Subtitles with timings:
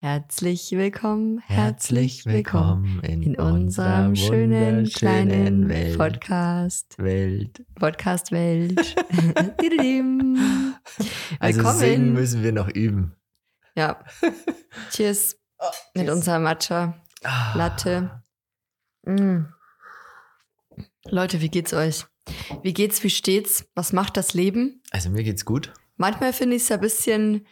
[0.00, 5.98] Herzlich willkommen, Herzlich willkommen in, in unserem schönen kleinen Welt.
[5.98, 6.94] Podcast.
[6.98, 7.64] Welt.
[7.74, 8.94] Podcast Welt.
[11.40, 11.78] Also Willkommen.
[11.78, 13.14] singen müssen wir noch üben.
[13.76, 14.02] ja.
[14.92, 15.36] Cheers
[15.94, 16.16] mit cheers.
[16.16, 16.94] unserer Matcha
[17.24, 17.54] Ah.
[17.56, 18.22] Latte.
[19.04, 19.46] Mm.
[21.06, 22.06] Leute, wie geht's euch?
[22.62, 23.68] Wie geht's, wie steht's?
[23.74, 24.80] Was macht das Leben?
[24.92, 25.72] Also mir geht's gut.
[25.96, 27.46] Manchmal finde ich es ein bisschen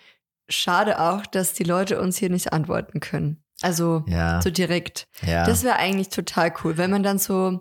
[0.48, 3.42] schade auch, dass die Leute uns hier nicht antworten können.
[3.62, 4.40] Also Ja.
[4.42, 5.08] so direkt.
[5.22, 5.44] ja.
[5.44, 7.60] Das wäre eigentlich total cool, wenn man dann so,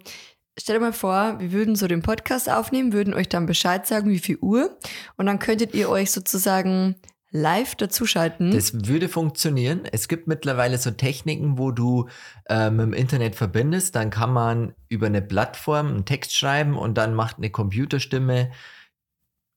[0.58, 4.10] stell dir mal vor, wir würden so den Podcast aufnehmen, würden euch dann Bescheid sagen,
[4.10, 4.78] wie viel Uhr
[5.18, 6.96] und dann könntet ihr euch sozusagen
[7.32, 8.52] live dazuschalten.
[8.52, 9.82] Das würde funktionieren.
[9.92, 12.08] Es gibt mittlerweile so Techniken, wo du
[12.48, 13.96] ähm, im Internet verbindest.
[13.96, 18.52] Dann kann man über eine Plattform einen Text schreiben und dann macht eine Computerstimme,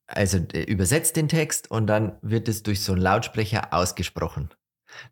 [0.09, 4.51] also äh, übersetzt den Text und dann wird es durch so einen Lautsprecher ausgesprochen.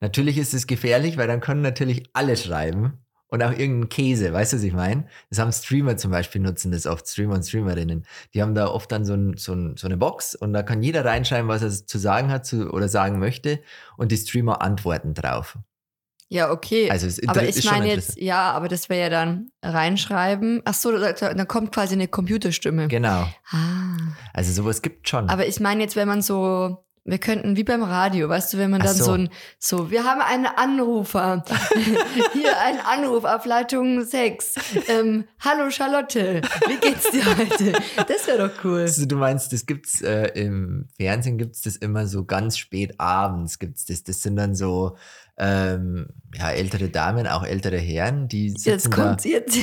[0.01, 4.53] Natürlich ist es gefährlich, weil dann können natürlich alle schreiben und auch irgendeinen Käse, weißt
[4.53, 5.07] du, was ich meine?
[5.31, 8.07] Das haben Streamer zum Beispiel, nutzen das oft, Streamer und Streamerinnen.
[8.35, 10.83] Die haben da oft dann so, ein, so, ein, so eine Box und da kann
[10.83, 13.61] jeder reinschreiben, was er zu sagen hat zu, oder sagen möchte
[13.97, 15.59] und die Streamer antworten drauf.
[16.29, 16.91] Ja, okay.
[16.91, 20.61] Also es aber ich meine jetzt, ja, aber das wäre ja dann reinschreiben.
[20.65, 22.89] Ach so, da, da, dann kommt quasi eine Computerstimme.
[22.89, 23.29] Genau.
[23.51, 23.97] Ah.
[24.33, 25.29] Also sowas gibt schon.
[25.29, 28.73] Aber ich meine jetzt, wenn man so, wir könnten wie beim Radio, weißt du, wenn
[28.73, 29.05] man Ach dann so.
[29.05, 29.13] so.
[29.13, 29.29] ein,
[29.61, 31.45] so, wir haben einen Anrufer.
[32.33, 34.55] Hier ein Anruf auf Leitung 6.
[34.89, 37.73] Ähm, hallo Charlotte, wie geht's dir heute?
[38.09, 38.81] Das wäre doch cool.
[38.81, 43.61] Also, du meinst, das gibt's äh, im Fernsehen gibt's das immer so ganz spät abends
[43.61, 44.03] gibt's das.
[44.03, 44.97] Das sind dann so
[45.39, 46.07] ähm,
[46.39, 48.91] ja, ältere Damen, auch ältere Herren, die sitzen Jetzt da.
[48.91, 49.57] kommt jetzt,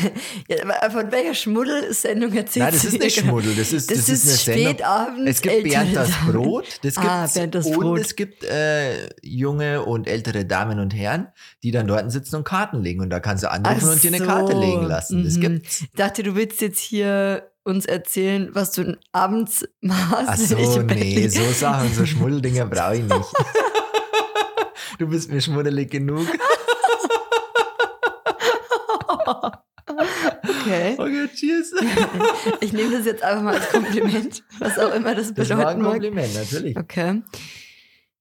[0.47, 4.47] ja, von welcher Schmuddelsendung erzählt Nein, das ist nicht Schmuddel, das ist, Das, das, ist,
[4.49, 5.27] eine Sendung.
[5.27, 6.31] Es gibt Bernd das Damen.
[6.33, 7.27] Brot, das Ah.
[7.31, 7.99] Bernd das und Brot.
[7.99, 11.27] es gibt äh, junge und ältere Damen und Herren,
[11.63, 13.01] die dann dort sitzen und Karten legen.
[13.01, 14.25] Und da kannst du anrufen Ach und dir eine so.
[14.25, 15.23] Karte legen lassen.
[15.23, 15.41] Das Mhm.
[15.41, 15.81] gibt's.
[15.81, 20.25] Ich dachte, du willst jetzt hier uns erzählen, was du abends machst.
[20.27, 23.11] Ach so, nee, so Sachen, so Schmuddeldinger brauche ich nicht.
[24.97, 26.27] du bist mir schmuddelig genug.
[29.85, 30.95] Okay.
[30.97, 31.71] Okay, cheers.
[32.61, 35.77] Ich nehme das jetzt einfach mal als Kompliment, was auch immer das Das war bedeuten
[35.77, 35.91] ein mag.
[35.93, 36.77] Kompliment, natürlich.
[36.77, 37.21] Okay.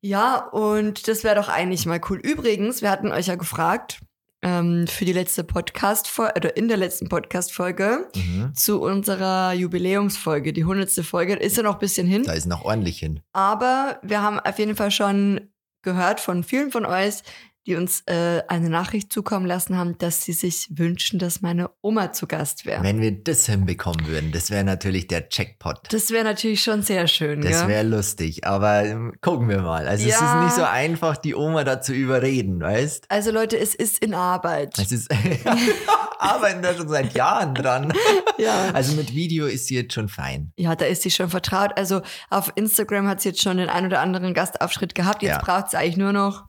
[0.01, 2.19] Ja, und das wäre doch eigentlich mal cool.
[2.19, 4.01] Übrigens, wir hatten euch ja gefragt
[4.43, 8.53] ähm, für die letzte Podcast-Folge, oder in der letzten Podcast-Folge Mhm.
[8.55, 12.25] zu unserer Jubiläumsfolge, die hundertste Folge, ist ja noch ein bisschen hin.
[12.25, 13.21] Da ist noch ordentlich hin.
[13.33, 15.52] Aber wir haben auf jeden Fall schon
[15.83, 17.17] gehört von vielen von euch,
[17.65, 22.13] die uns äh, eine Nachricht zukommen lassen haben, dass sie sich wünschen, dass meine Oma
[22.13, 22.83] zu Gast wäre.
[22.83, 25.79] Wenn wir das hinbekommen würden, das wäre natürlich der Jackpot.
[25.93, 29.87] Das wäre natürlich schon sehr schön, Das wäre lustig, aber ähm, gucken wir mal.
[29.87, 30.39] Also es Ja.
[30.39, 33.05] ist nicht so einfach, die Oma dazu überreden, weißt?
[33.09, 34.77] Also Leute, es ist in Arbeit.
[34.81, 35.09] Es ist,
[36.23, 37.93] arbeiten da schon seit Jahren dran.
[38.39, 38.71] ja.
[38.73, 40.53] Also mit Video ist sie jetzt schon fein.
[40.57, 41.71] ja, da ist sie schon vertraut.
[41.77, 45.23] Also auf Instagram hat sie jetzt schon den ein oder anderen Gastauftritt gehabt.
[45.23, 45.39] Jetzt Ja.
[45.39, 46.45] braucht sie eigentlich nur noch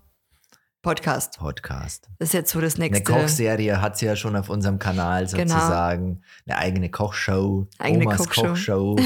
[0.82, 1.38] Podcast.
[1.40, 2.10] Podcast.
[2.20, 3.04] Das ist jetzt so das Eine nächste.
[3.12, 5.54] Kochserie hat sie ja schon auf unserem Kanal Genau.
[5.56, 6.22] sozusagen.
[6.46, 7.68] Eine eigene Kochshow.
[7.80, 8.48] Eigene Omas Kochshow.
[8.50, 8.96] Kochshow.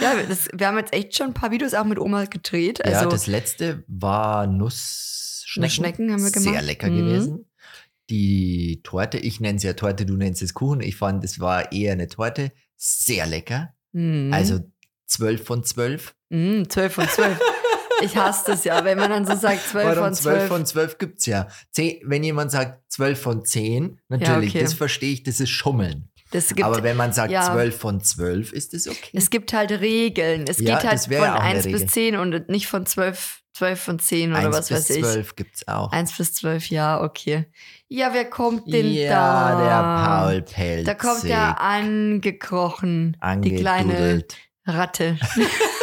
[0.00, 2.82] Ja, das, wir haben jetzt echt schon ein paar Videos auch mit Oma gedreht.
[2.84, 5.62] Also ja, das letzte war Nussschnecken.
[5.62, 6.52] Nussschnecken haben wir gemacht.
[6.54, 6.96] Sehr lecker Mhm.
[6.96, 7.49] gewesen.
[8.10, 10.80] Die Torte, ich nenne es ja Torte, du nennst es Kuchen.
[10.80, 12.52] Ich fand, es war eher eine Torte.
[12.76, 13.74] Sehr lecker.
[13.92, 14.32] Mhm.
[14.32, 14.60] Also
[15.06, 16.14] 12 von 12.
[16.30, 17.40] Mhm, 12 von 12.
[18.02, 20.48] Ich hasse das ja, wenn man dann so sagt 12 Warum von 12 12.
[20.48, 21.48] von 12 gibt's ja.
[21.70, 24.62] Zehn, wenn jemand sagt 12 von 10, natürlich, okay.
[24.62, 26.08] das verstehe ich, das ist Schummeln.
[26.30, 27.52] Das gibt, Aber wenn man sagt ja.
[27.52, 29.10] 12 von 12, ist das okay.
[29.12, 30.44] es gibt halt Regeln.
[30.48, 31.88] Es Ja, geht halt von wäre ja auch eine 1 bis Regel.
[31.88, 35.02] 10 und nicht von 12, 12 von 10 oder 1 was bis weiß ich.
[35.02, 35.92] 12 gibt's auch.
[35.92, 37.44] 1 bis 12, ja, okay.
[37.88, 39.60] Ja, wer kommt denn ja, da?
[39.60, 40.86] der Paul Pelzig.
[40.86, 43.18] Da kommt er angekrochen.
[43.40, 44.24] Die kleine.
[44.64, 45.18] Ratte.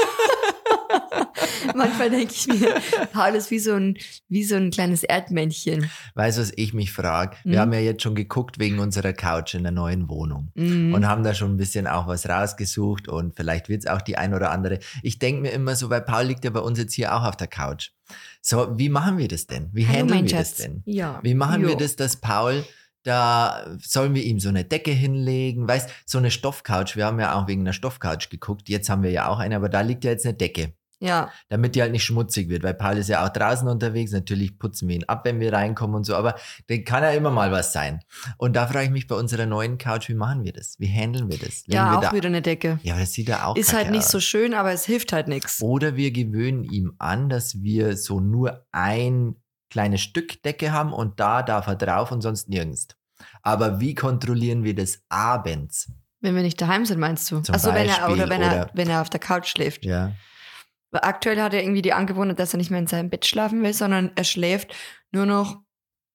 [1.76, 2.76] Manchmal denke ich mir,
[3.14, 3.98] Paul ist wie so ein,
[4.30, 5.90] wie so ein kleines Erdmännchen.
[6.16, 7.38] Weißt du, was ich mich frage?
[7.44, 7.62] Wir Mhm.
[7.62, 10.52] haben ja jetzt schon geguckt wegen unserer Couch in der neuen Wohnung.
[10.56, 10.94] Mhm.
[10.94, 14.34] Und haben da schon ein bisschen auch was rausgesucht und vielleicht wird's auch die ein
[14.34, 14.80] oder andere.
[15.04, 17.38] Ich denke mir immer so, weil Paul liegt ja bei uns jetzt hier auch auf
[17.38, 17.92] der Couch.
[18.42, 19.70] So, wie machen wir das denn?
[19.74, 20.58] Wie handeln wir das Schatz.
[20.58, 20.82] denn?
[20.86, 21.20] Ja.
[21.24, 21.70] Wie machen Jo.
[21.70, 22.64] wir das, dass Paul
[23.04, 26.98] da sollen wir ihm so eine Decke hinlegen, weißt, so eine Stoffcouch.
[26.98, 28.68] Wir haben ja auch wegen einer Stoffcouch geguckt.
[28.68, 30.74] Jetzt haben wir ja auch eine, aber da liegt ja jetzt eine Decke.
[31.00, 34.12] Ja, damit die halt nicht schmutzig wird, weil Paul ist ja auch draußen unterwegs.
[34.12, 36.36] Natürlich putzen wir ihn ab, wenn wir reinkommen und so, aber
[36.68, 38.00] dann kann ja immer mal was sein.
[38.38, 40.76] Und da frage ich mich bei unserer neuen Couch, wie machen wir das?
[40.80, 41.68] Wie handeln wir das?
[41.68, 42.80] Legen ja wir auch da, wieder eine Decke.
[42.82, 44.12] Ja, das sieht ja auch Ist halt nicht aus.
[44.12, 45.62] so schön, aber es hilft halt nichts.
[45.62, 49.36] Oder wir gewöhnen ihm an, dass wir so nur ein
[49.70, 52.88] kleine Stückdecke haben und da darf er drauf und sonst nirgends.
[53.44, 55.92] Aber wie kontrollieren wir das abends?
[56.22, 57.42] Wenn wir nicht daheim sind, meinst du?
[57.42, 59.86] Zum Achso, wenn er, Beispiel, oder wenn er, oder- wenn er auf der Couch schläft.
[59.86, 60.14] Ja.
[60.92, 63.74] Aktuell hat er irgendwie die Angewohnheit, dass er nicht mehr in seinem Bett schlafen will,
[63.74, 64.74] sondern er schläft
[65.12, 65.62] nur noch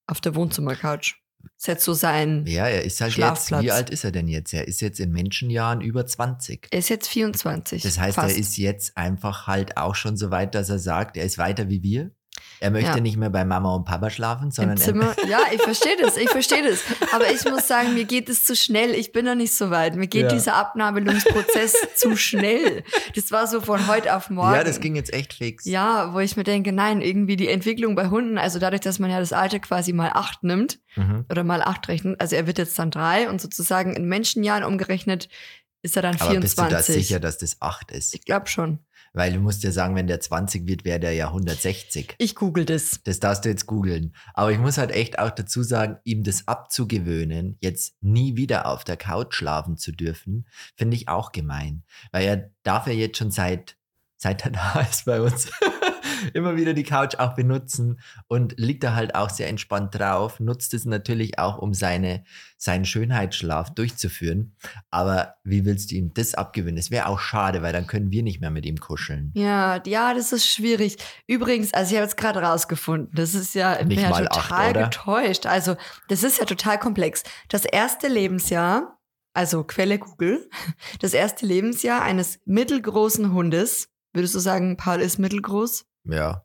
[0.07, 1.17] auf der Wohnzimmercouch.
[1.43, 2.45] Das ist jetzt so sein.
[2.47, 3.51] Ja, er ist halt Schlafplatz.
[3.51, 4.55] jetzt, wie alt ist er denn jetzt?
[4.55, 6.69] Er ist jetzt in Menschenjahren über 20.
[6.71, 7.83] Er ist jetzt 24.
[7.83, 8.35] Das heißt, fast.
[8.35, 11.69] er ist jetzt einfach halt auch schon so weit, dass er sagt, er ist weiter
[11.69, 12.13] wie wir.
[12.61, 13.01] Er möchte Ja.
[13.01, 15.17] nicht mehr bei Mama und Papa schlafen, im sondern er, Zimmer.
[15.29, 16.81] Ja, ich verstehe das, ich verstehe das.
[17.13, 18.95] Aber ich muss sagen, mir geht es zu schnell.
[18.95, 19.97] Ich bin noch nicht so weit.
[19.97, 20.29] Mir geht Ja.
[20.29, 22.85] dieser Abnabelungsprozess zu schnell.
[23.15, 24.55] Das war so von heute auf morgen.
[24.55, 25.65] ja, das ging jetzt echt fix.
[25.65, 29.11] Ja, wo ich mir denke, nein, irgendwie die Entwicklung bei Hunden, also dadurch, dass man
[29.11, 31.25] ja das Alter quasi mal acht nimmt Mhm.
[31.31, 35.29] oder mal acht rechnet, also er wird jetzt dann drei und sozusagen in Menschenjahren umgerechnet
[35.85, 36.95] ist er dann Aber bist du 24.
[36.95, 38.15] da sicher, dass das 8 ist?
[38.15, 38.79] Ich glaube schon.
[39.15, 42.15] Weil du musst ja sagen, wenn der 20 wird, wäre der ja 160.
[42.19, 43.01] Ich google das.
[43.05, 44.15] Das darfst du jetzt googeln.
[44.33, 48.85] Aber ich muss halt echt auch dazu sagen, ihm das abzugewöhnen, jetzt nie wieder auf
[48.85, 51.83] der Couch schlafen zu dürfen, finde ich auch gemein.
[52.11, 53.77] Weil er darf ja jetzt schon seit,
[54.17, 55.51] seit er da ist bei uns
[56.35, 60.75] immer wieder die Couch auch benutzen und liegt da halt auch sehr entspannt drauf, nutzt
[60.75, 62.25] es natürlich auch, um seine,
[62.57, 64.57] seinen Schönheitsschlaf durchzuführen.
[64.91, 66.79] Aber wie willst du ihm das abgewöhnen?
[66.79, 69.33] Es wäre auch schade, weil dann können wir nicht mehr mit ihm kuscheln.
[69.35, 70.97] Ja, ja, das ist schwierig.
[71.27, 74.85] Übrigens, also ich habe jetzt gerade rausgefunden, das ist ja, Nicht ja acht, total oder?
[74.85, 75.47] getäuscht.
[75.47, 75.77] Also,
[76.09, 77.23] das ist ja total komplex.
[77.49, 78.99] Das erste Lebensjahr,
[79.35, 80.49] also Quelle Google,
[81.01, 85.87] das erste Lebensjahr eines mittelgroßen Hundes, würdest du sagen, Paul ist mittelgroß?
[86.05, 86.45] Ja.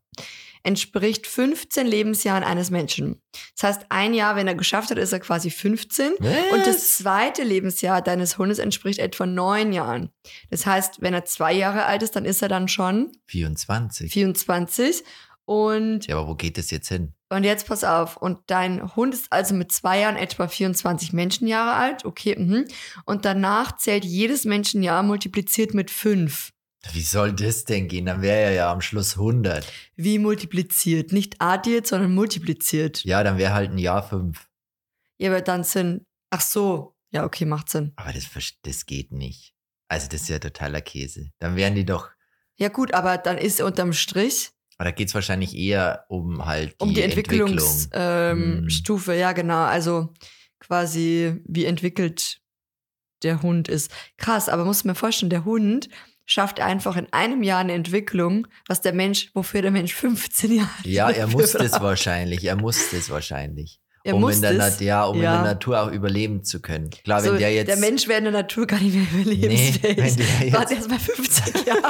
[0.63, 3.21] entspricht 15 Lebensjahren eines Menschen.
[3.55, 6.13] Das heißt, ein Jahr, wenn er geschafft hat, ist er quasi 15.
[6.13, 10.09] Und das zweite Lebensjahr deines Hundes entspricht etwa neun Jahren.
[10.49, 14.11] Das heißt, wenn er zwei Jahre alt ist, dann ist er dann schon 24.
[14.11, 15.03] 24.
[15.45, 17.13] Und, Ja, aber wo geht das jetzt hin?
[17.29, 18.17] und jetzt pass auf.
[18.17, 22.05] Und dein Hund ist also mit zwei Jahren etwa 24 Menschenjahre alt.
[22.05, 22.35] Okay.
[22.37, 22.65] Mhm.
[23.05, 26.51] Und danach zählt jedes Menschenjahr multipliziert mit fünf.
[26.93, 28.05] Wie soll das denn gehen?
[28.05, 29.65] Dann wäre er ja am Schluss 100.
[29.95, 31.11] Wie multipliziert?
[31.11, 33.03] Nicht addiert, sondern multipliziert.
[33.03, 34.47] Ja, dann wäre halt ein Jahr 5.
[35.17, 36.05] Ja, aber dann sind.
[36.29, 36.95] Ach so.
[37.11, 37.93] Ja, okay, macht Sinn.
[37.95, 38.27] Aber das,
[38.61, 39.53] das geht nicht.
[39.87, 41.31] Also das ist ja totaler Käse.
[41.39, 42.09] Dann wären die doch,
[42.57, 46.73] Ja, gut, aber dann ist unterm Strich aber da geht es wahrscheinlich eher um halt
[46.73, 47.47] die, um die Entwicklung.
[47.49, 47.89] Entwicklungsstufe.
[47.93, 48.69] Ähm, Hm.
[48.69, 49.15] Stufe.
[49.15, 49.63] ja, genau.
[49.63, 50.13] Also
[50.59, 52.39] quasi, wie entwickelt
[53.23, 53.91] der Hund ist.
[54.17, 55.89] Krass, aber muss mir vorstellen, der Hund
[56.27, 60.69] schafft einfach in einem Jahr eine Entwicklung, was der Mensch, wofür der Mensch 15 Jahre
[60.83, 61.81] Ja, er muss das braucht.
[61.81, 62.43] wahrscheinlich.
[62.43, 63.79] Er muss das wahrscheinlich.
[64.03, 64.73] Er um muss in der, das.
[64.75, 65.35] Nat ja, um Ja.
[65.37, 66.89] in der Natur auch überleben zu können.
[66.91, 67.67] Klar, So, wenn der jetzt.
[67.67, 69.97] der Mensch wäre in der Natur gar nicht mehr nee, überlebensfähig.
[69.97, 71.81] jetzt Warte erst mal 50 Jahre,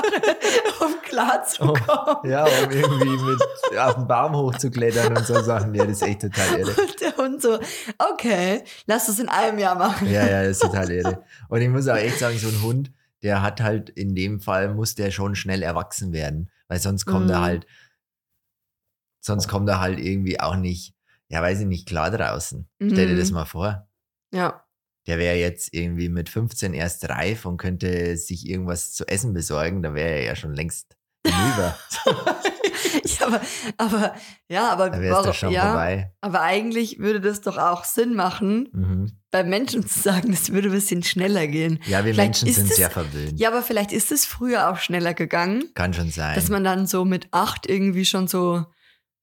[0.80, 2.32] um klarzukommen.
[2.32, 5.76] Ja, um irgendwie mit auf den Baum hochzuklettern und so Sachen.
[5.76, 6.72] Ja, das ist echt total irre.
[6.82, 7.60] Und der Hund so,
[8.14, 10.10] okay, lass es in einem Jahr machen.
[10.12, 11.24] Ja, ja, das ist total irre.
[11.50, 12.92] Und ich muss auch echt sagen, so ein Hund,
[13.24, 16.52] der hat halt in dem Fall, muss der schon schnell erwachsen werden.
[16.68, 17.44] Weil sonst kommt er Mhm.
[17.44, 17.68] halt,
[19.22, 20.96] sonst kommt er halt irgendwie auch nicht,
[21.30, 22.68] ja, weiß ich nicht, klar draußen.
[22.82, 23.20] Stell dir Mhm.
[23.20, 23.88] das mal vor.
[24.34, 24.64] Ja.
[25.08, 29.82] Der wäre jetzt irgendwie mit 15 erst reif und könnte sich irgendwas zu essen besorgen,
[29.82, 31.78] da wäre er ja schon längst hinüber.
[33.06, 33.42] ja, aber,
[33.78, 34.16] aber,
[34.50, 39.12] ja, aber, warum- ja, aber eigentlich würde das doch auch Sinn machen, Mhm.
[39.44, 41.80] Bei Menschen zu sagen, das würde ein bisschen schneller gehen.
[41.86, 43.40] Ja, wir Vielleicht Menschen sind es- sehr verwöhnt.
[43.40, 46.36] Ja, aber vielleicht ist es früher auch schneller gegangen, Kann schon sein.
[46.36, 48.66] dass man dann so mit acht irgendwie schon so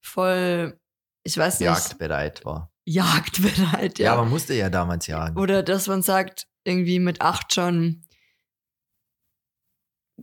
[0.02, 0.78] voll,
[1.24, 2.70] ich weiß nicht, jagdbereit war.
[2.86, 4.16] jagdbereit, Ja, ja.
[4.16, 5.38] man musste ja damals jagen.
[5.38, 8.02] Oder dass man sagt, irgendwie mit acht schon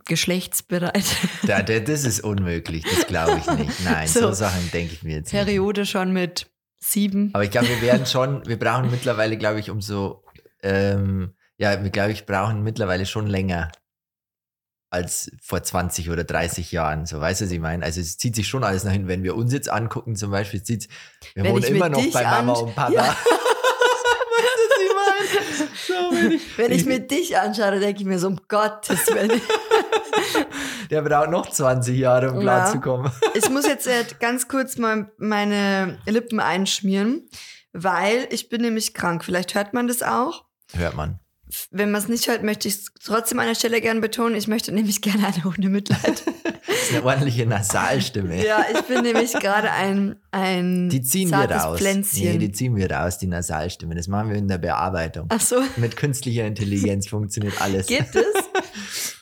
[0.06, 1.04] geschlechtsbereit.
[1.46, 3.80] Da, da, das ist unmöglich, das glaube ich nicht.
[3.84, 4.32] Nein, so, So.
[4.32, 5.44] Sachen denke ich mir jetzt nicht.
[5.44, 6.50] Periode schon mit
[6.82, 7.30] sieben.
[7.32, 10.24] Aber ich glaube, wir werden schon, wir brauchen mittlerweile, glaube ich, umso,
[10.62, 13.70] ähm, ja, wir glaube ich, brauchen mittlerweile schon länger
[14.90, 17.06] als vor 20 oder 30 Jahren.
[17.06, 17.82] So, weißt du, was ich meine?
[17.82, 19.08] Also es zieht sich schon alles nach hinten.
[19.08, 20.88] Wenn wir uns jetzt angucken, zum Beispiel, zieht's,
[21.34, 22.92] wir Wenn wohnen ich immer noch bei Mama und Papa.
[22.92, 23.04] Ja.
[24.36, 25.70] weißt du, was ich meine?
[25.86, 29.40] So, wenn ich, Wenn ich mir dich anschaue, denke ich mir so, um Gottes Willen.
[30.90, 32.42] Der braucht noch 20 Jahre, um Ja.
[32.42, 33.10] klarzukommen.
[33.34, 37.28] Ich muss jetzt äh, ganz kurz mal meine Lippen einschmieren,
[37.72, 39.24] weil ich bin nämlich krank.
[39.24, 40.44] Vielleicht hört man das auch.
[40.74, 41.18] Hört man.
[41.70, 44.36] Wenn man es nicht hört, möchte ich es trotzdem an der Stelle gerne betonen.
[44.36, 46.22] Ich möchte nämlich gerne eine Hundemitleid.
[46.64, 48.44] Das ist eine ordentliche Nasalstimme.
[48.44, 51.78] ja, ich bin nämlich gerade ein, ein Die ziehen wir raus.
[51.78, 52.22] Pflänzchen.
[52.24, 53.94] Nee, die ziehen wir raus, die Nasalstimme.
[53.94, 55.26] Das machen wir in der Bearbeitung.
[55.28, 57.86] Ach so, Mit künstlicher Intelligenz funktioniert alles.
[57.86, 58.24] geht das?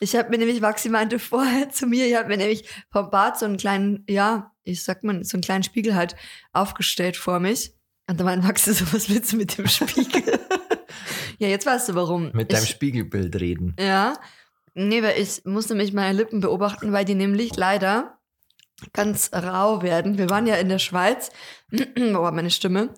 [0.03, 3.37] Ich habe mir nämlich, Maxi meinte vorher zu mir, ich habe mir nämlich vom Bad
[3.37, 6.15] so einen kleinen, ja, ich sag mal, so einen kleinen Spiegel halt
[6.51, 7.73] aufgestellt vor mich.
[8.09, 10.39] Und da meinte Maxi so, was willst du mit dem Spiegel?
[11.37, 12.31] ja, jetzt weißt du warum.
[12.33, 13.75] Mit deinem ich, Spiegelbild reden.
[13.79, 14.17] Ja.
[14.73, 18.17] Nee, weil ich musste mich meine Lippen beobachten, weil die nämlich leider
[18.93, 20.17] ganz rau werden.
[20.17, 21.29] Wir waren ja in der Schweiz.
[21.95, 22.93] Boah, meine Stimme.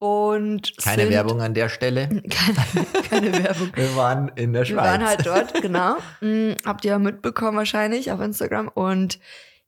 [0.00, 2.08] Und keine sind, Werbung an der Stelle.
[2.30, 3.72] Keine, keine Werbung.
[3.74, 4.76] Wir waren in der Schweiz.
[4.76, 5.96] Wir waren halt dort, genau.
[6.20, 8.68] Hm, habt ihr ja mitbekommen wahrscheinlich auf Instagram.
[8.68, 9.18] Und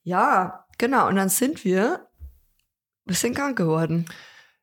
[0.05, 1.09] ja, genau.
[1.09, 4.07] Und dann sind wir ein bisschen krank geworden.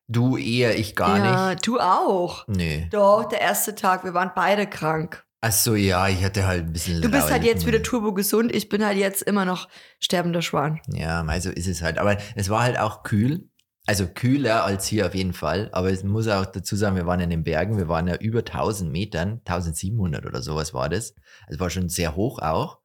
[0.07, 1.67] Du eher, ich gar ja, nicht.
[1.67, 2.47] du auch.
[2.47, 2.87] Nee.
[2.91, 5.25] Doch, der erste Tag, wir waren beide krank.
[5.41, 7.01] Ach so, ja, ich hatte halt ein bisschen.
[7.01, 8.55] Du bist halt jetzt wieder turbo gesund.
[8.55, 9.67] Ich bin halt jetzt immer noch
[9.99, 10.79] sterbender Schwan.
[10.87, 11.97] Ja, also ist es halt.
[11.97, 13.49] Aber es war halt auch kühl.
[13.87, 15.69] Also kühler als hier auf jeden Fall.
[15.71, 17.77] Aber es muss auch dazu sagen, wir waren in den Bergen.
[17.77, 21.15] Wir waren ja über 1000 Metern, 1700 oder sowas war das.
[21.47, 22.79] Also war schon sehr hoch auch.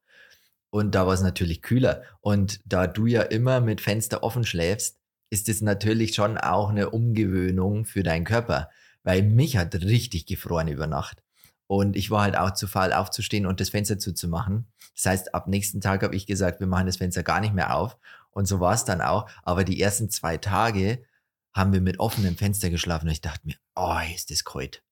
[0.69, 2.03] Und da war es natürlich kühler.
[2.21, 4.97] Und da du ja immer mit Fenster offen schläfst,
[5.29, 8.69] ist es natürlich schon auch eine Umgewöhnung für deinen Körper.
[9.03, 11.21] Weil mich hat richtig gefroren über Nacht.
[11.67, 14.67] Und ich war halt auch zu faul aufzustehen und das Fenster zuzumachen.
[14.95, 17.75] Das heißt, ab nächsten Tag habe ich gesagt, wir machen das Fenster gar nicht mehr
[17.75, 17.97] auf.
[18.33, 19.29] Und so war es dann auch.
[19.43, 21.03] Aber die ersten zwei Tage
[21.53, 23.07] haben wir mit offenem Fenster geschlafen.
[23.07, 24.83] Und ich dachte mir, oh, ist das kalt.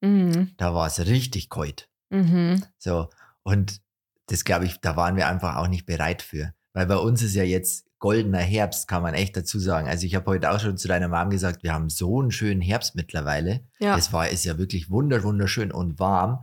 [0.00, 0.52] Mhm.
[0.56, 1.88] Da war es richtig kalt.
[2.10, 2.64] Mhm.
[2.78, 3.10] So.
[3.42, 3.80] Und
[4.26, 6.54] das glaube ich, da waren wir einfach auch nicht bereit für.
[6.72, 9.88] Weil bei uns ist ja jetzt goldener Herbst, kann man echt dazu sagen.
[9.88, 12.60] Also ich habe heute auch schon zu deiner Mom gesagt, wir haben so einen schönen
[12.60, 13.64] Herbst mittlerweile.
[13.78, 13.96] Ja.
[13.96, 16.40] Es war, ist ja wirklich wunder, wunderschön und warm.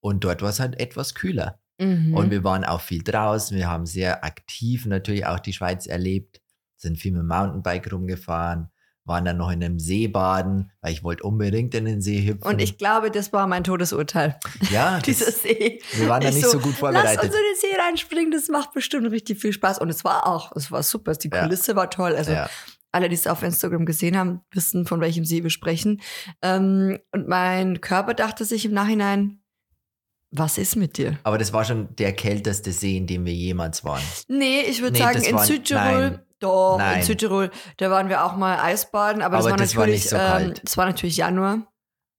[0.00, 1.58] Und dort war es halt etwas kühler.
[1.86, 2.14] Mhm.
[2.14, 3.56] Und wir waren auch viel draußen.
[3.56, 6.40] Wir haben sehr aktiv natürlich auch die Schweiz erlebt,
[6.76, 8.68] sind viel mit dem Mountainbike rumgefahren,
[9.04, 12.42] waren dann noch in einem See baden, weil ich wollte unbedingt in den See hüpfen.
[12.48, 14.38] Und ich glaube, das war mein Todesurteil.
[14.70, 15.80] ja, Dieser See.
[15.94, 17.24] wir waren da Ich nicht so, gut Lass vorbereitet.
[17.24, 19.78] uns in den See reinspringen, das macht bestimmt richtig viel Spaß.
[19.80, 21.14] Und es war auch, es war super.
[21.14, 21.42] Die Ja.
[21.42, 22.14] Kulisse war toll.
[22.14, 22.48] Also ja.
[22.92, 26.00] alle, die es auf Instagram gesehen haben, wissen, von welchem See wir sprechen.
[26.40, 29.41] Ähm, und mein Körper dachte sich im Nachhinein,
[30.32, 31.18] was ist mit dir?
[31.24, 34.02] Aber das war schon der kälteste See, in dem wir jemals waren.
[34.28, 36.22] Nee, ich würde Nee, sagen, in war- Südtirol, nein.
[36.40, 36.98] doch, Nein.
[37.00, 40.00] in Südtirol, da waren wir auch mal Eisbaden, aber, Aber das war das war natürlich,
[40.02, 41.58] nicht so ähm, das war natürlich Januar.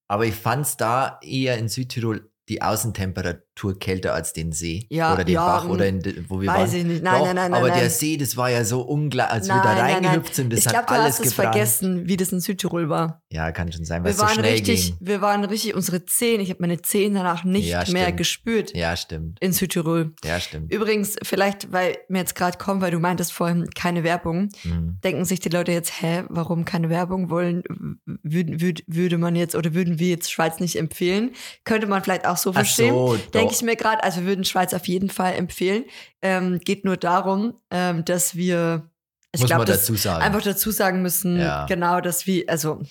[0.07, 3.41] Aber ich fand es da eher in Südtirol die Außentemperatur
[3.79, 6.79] kälter als den See Ja, oder den ja, Bach oder in, wo wir Weiß waren.
[6.79, 7.03] ich nicht.
[7.03, 7.89] Nein, Doch, nein, nein, aber nein, der.
[7.89, 10.05] See, das war ja so ungleich, als wir Nein, da nein, nein.
[10.05, 11.53] reingehüpft sind, das ich hat glaube, du alles hast es gebrannt.
[11.55, 13.21] vergessen, wie das in Südtirol war.
[13.29, 14.97] Ja, kann schon sein, weil Wir es so waren schnell richtig, ging.
[15.07, 18.95] wir waren richtig, unsere Zehen, ich habe meine Zehen danach nicht Ja, mehr gespürt Ja,
[18.97, 19.37] stimmt.
[19.39, 20.13] in Südtirol.
[20.25, 20.71] Ja, stimmt.
[20.73, 24.97] Übrigens, vielleicht, weil mir jetzt gerade kommt, weil du meintest vorhin keine Werbung, Mhm.
[25.03, 27.63] denken sich die Leute jetzt, hä, warum keine Werbung wollen,
[28.05, 31.31] würd, würd, würde man jetzt oder würden wir jetzt Schweiz nicht empfehlen?
[31.65, 32.93] Könnte man vielleicht auch so Ach verstehen.
[32.93, 35.85] so, Denke ich mir gerade, also wir würden Schweiz auf jeden Fall empfehlen.
[36.21, 38.89] Ähm, geht nur darum, ähm, dass wir,
[39.31, 40.23] ich Muss glaube, man das dazu sagen.
[40.23, 41.65] einfach dazu sagen müssen, Ja.
[41.65, 42.81] genau, dass wir, also,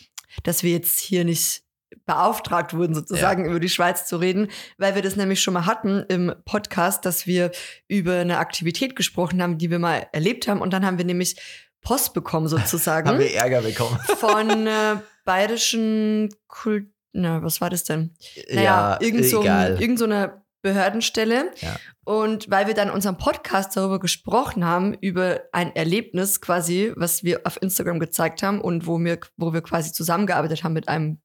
[0.42, 1.62] dass wir jetzt hier nicht
[2.06, 6.04] beauftragt wurden, sozusagen über die Schweiz zu reden, weil wir das nämlich schon mal hatten
[6.08, 7.50] im Podcast, dass wir
[7.86, 10.60] über eine Aktivität gesprochen haben, die wir mal erlebt haben.
[10.62, 11.36] Und dann haben wir nämlich
[11.82, 13.98] Post bekommen, sozusagen, Haben wir Ärger bekommen.
[14.18, 16.86] von äh, bayerischen Kult.
[17.12, 18.14] Na, was war das denn?
[18.48, 19.80] Naja, ja, irgend so, egal.
[19.80, 21.50] irgend so eine Behördenstelle.
[21.60, 21.76] Ja.
[22.04, 27.22] Und weil wir dann in unserem Podcast darüber gesprochen haben, über ein Erlebnis quasi, was
[27.24, 31.20] wir auf Instagram gezeigt haben und wo wir, wo wir quasi zusammengearbeitet haben mit einem,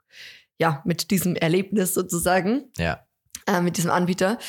[0.59, 3.05] ja, mit diesem Erlebnis sozusagen, ja.
[3.45, 4.39] äh, mit diesem Anbieter.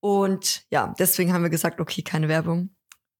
[0.00, 2.70] Und ja, deswegen haben wir gesagt, okay, keine Werbung.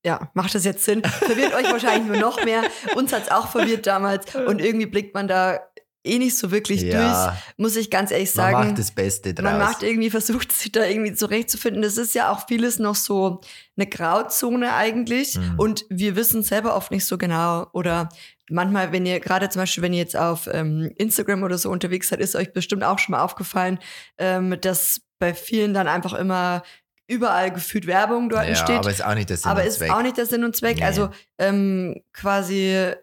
[0.05, 1.03] Ja, macht das jetzt Sinn?
[1.05, 2.63] Verwirrt euch wahrscheinlich nur noch mehr.
[2.95, 4.33] Uns hat's auch verwirrt damals.
[4.37, 5.59] Und irgendwie blickt man da
[6.07, 8.69] eh nicht so wirklich durch, ja, muss ich ganz ehrlich man sagen.
[8.69, 9.45] macht das Beste draus.
[9.45, 11.83] Man macht irgendwie, versucht sich da irgendwie zurechtzufinden.
[11.83, 13.41] Das ist ja auch vieles noch so
[13.77, 15.37] eine Grauzone eigentlich.
[15.37, 15.55] Mhm.
[15.59, 17.67] Und wir wissen selber oft nicht so genau.
[17.73, 18.09] Oder
[18.51, 22.09] manchmal, wenn ihr, gerade zum Beispiel, wenn ihr jetzt auf ähm, Instagram oder so unterwegs
[22.09, 23.79] seid, ist euch bestimmt auch schon mal aufgefallen,
[24.19, 26.63] ähm, dass bei vielen dann einfach immer
[27.09, 28.79] überall gefühlt Werbung dort ja, steht.
[28.79, 29.91] aber ist auch nicht der Sinn Aber und ist Zweck.
[29.93, 30.79] auch nicht der Sinn und Zweck.
[30.79, 30.85] Nee.
[30.85, 31.09] Also
[31.39, 32.95] ähm, quasi, äh,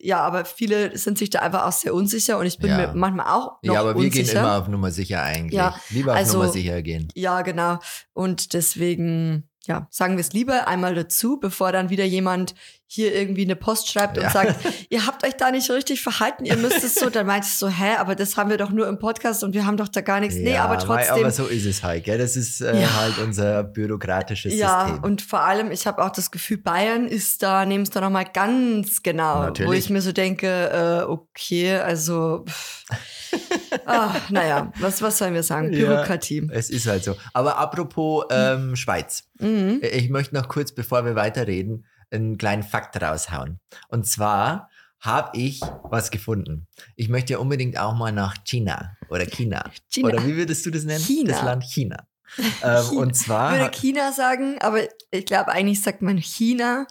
[0.00, 2.76] ja, aber viele sind sich da einfach auch sehr unsicher und ich bin Ja.
[2.78, 4.24] mir manchmal auch noch ja, aber wir unsicher.
[4.32, 5.52] gehen immer auf Nummer sicher eigentlich.
[5.58, 7.08] Ja, Lieber auf also- Nummer sicher gehen.
[7.14, 7.78] Ja, genau.
[8.14, 12.54] Und deswegen, ja, sagen wir es lieber einmal dazu, bevor dann wieder jemand
[12.94, 14.24] hier irgendwie eine Post schreibt Ja.
[14.24, 14.54] und sagt,
[14.90, 17.08] ihr habt euch da nicht richtig verhalten, ihr müsst es so.
[17.08, 19.64] Dann meinte ich so, hä, aber das haben wir doch nur im Podcast und wir
[19.64, 20.36] haben doch da gar nichts.
[20.36, 21.24] nee, Ja, aber mei, trotzdem.
[21.24, 22.18] Aber so ist es halt, gell?
[22.18, 22.94] Das ist äh, Ja.
[23.00, 25.04] halt unser bürokratisches ja, System.
[25.04, 28.26] und vor allem, ich habe auch das Gefühl, Bayern ist da, nehmen es da nochmal
[28.30, 29.78] ganz genau, wo Natürlich.
[29.84, 32.44] ich mir so denke, äh, okay, also
[33.86, 35.72] Ach, naja, was, was sollen wir sagen?
[35.72, 35.86] Ja.
[35.86, 36.46] Bürokratie.
[36.52, 37.16] Es ist halt so.
[37.32, 39.24] Aber apropos ähm, Schweiz.
[39.38, 39.80] Mhm.
[39.82, 43.58] Ich möchte noch kurz, bevor wir weiterreden, einen kleinen Fakt raushauen.
[43.88, 44.68] Und zwar
[45.00, 46.66] habe ich was gefunden.
[46.94, 49.70] Ich möchte ja unbedingt auch mal nach China oder China.
[49.88, 50.08] China.
[50.08, 51.02] Oder wie würdest du das nennen?
[51.02, 51.32] China.
[51.32, 51.96] Das Land China.
[52.62, 53.00] Ähm, China.
[53.02, 54.78] und Ich zwar, würde China sagen, aber
[55.10, 56.86] ich glaube, eigentlich sagt man China.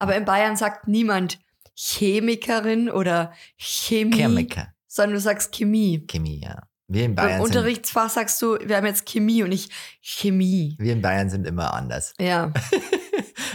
[0.00, 1.38] Aber in Bayern sagt niemand
[1.76, 6.04] Chemikerin oder Chemie, Chemiker, sondern du sagst Chemie.
[6.08, 6.62] Chemie, ja.
[6.88, 9.70] Wir in Im Bayern sind, Unterrichtsfach sagst du, wir haben jetzt Chemie und nicht
[10.00, 10.74] Chemie.
[10.78, 12.12] wir in Bayern sind immer anders.
[12.20, 12.52] Ja,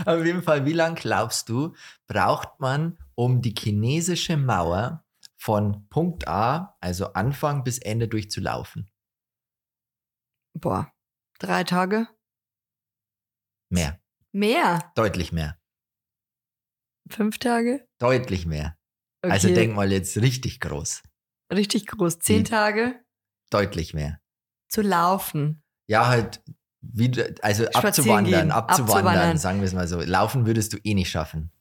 [0.05, 1.75] Auf jeden Fall, wie lang glaubst du,
[2.07, 5.05] braucht man, um die chinesische Mauer
[5.37, 8.89] von Punkt A, also Anfang bis Ende durchzulaufen?
[10.53, 10.91] boah,
[11.39, 12.07] drei Tage?
[13.71, 13.99] Mehr,
[14.31, 14.91] Mehr?
[14.95, 15.57] deutlich mehr,
[17.09, 17.87] Fünf Tage?
[17.99, 18.77] deutlich mehr.
[19.21, 19.31] Okay.
[19.33, 21.01] Also denk mal jetzt richtig groß,
[21.51, 22.19] Richtig groß.
[22.19, 23.03] Zehn Die- Tage
[23.51, 24.21] deutlich mehr.
[24.69, 25.63] zu laufen.
[25.87, 26.43] Ja, halt
[26.81, 29.37] wieder, also abzuwandern, abzuwandern, abzuwandern.
[29.37, 29.99] sagen wir es mal so.
[30.01, 31.51] Laufen würdest du eh nicht schaffen.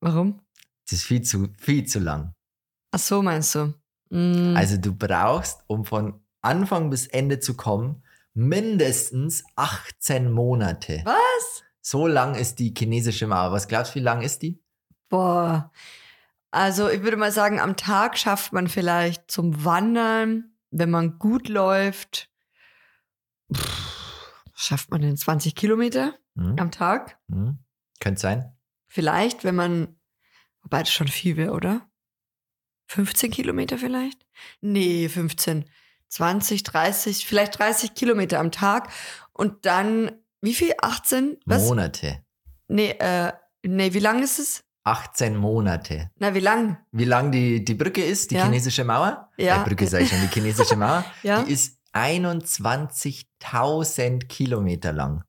[0.00, 0.40] Warum?
[0.84, 2.34] Das ist viel zu, viel zu lang.
[2.90, 3.72] Ach so, meinst du?
[4.10, 8.02] Mm, Also du brauchst, um von Anfang bis Ende zu kommen,
[8.34, 11.02] mindestens 18 Monate.
[11.04, 11.62] was?
[11.80, 13.52] So lang ist die chinesische Mauer.
[13.52, 14.60] Was glaubst du, wie lang ist die?
[15.08, 15.70] Boah.
[16.50, 21.48] Also ich würde mal sagen, am Tag schafft man vielleicht zum Wandern, wenn man gut
[21.48, 22.28] läuft,
[23.54, 24.01] pff,
[24.54, 26.56] schafft man denn 20 Kilometer Hm?
[26.58, 27.18] am Tag?
[27.30, 27.58] Hm?
[28.00, 28.56] Könnte sein.
[28.88, 29.96] Vielleicht, wenn man,
[30.62, 31.88] wobei das schon viel wäre, oder?
[32.88, 34.26] 15 Kilometer vielleicht?
[34.60, 35.64] Nee, 15.
[36.08, 38.90] 20, 30, vielleicht 30 Kilometer am Tag.
[39.32, 40.74] Und dann, wie viel?
[40.80, 41.38] 18?
[41.46, 41.62] Was?
[41.64, 42.22] Monate.
[42.68, 43.32] Nee, äh,
[43.62, 44.62] nee, wie lang ist es?
[44.84, 46.10] 18 Monate.
[46.18, 46.84] Na, wie lang?
[46.90, 48.44] Wie lang die, die Brücke ist, die Ja.
[48.44, 49.30] chinesische Mauer?
[49.38, 49.62] Ja.
[49.62, 51.04] Äh, Brücke ich schon, die chinesische Mauer.
[51.22, 51.42] Ja.
[51.44, 55.24] Die ist 21.000 Kilometer lang.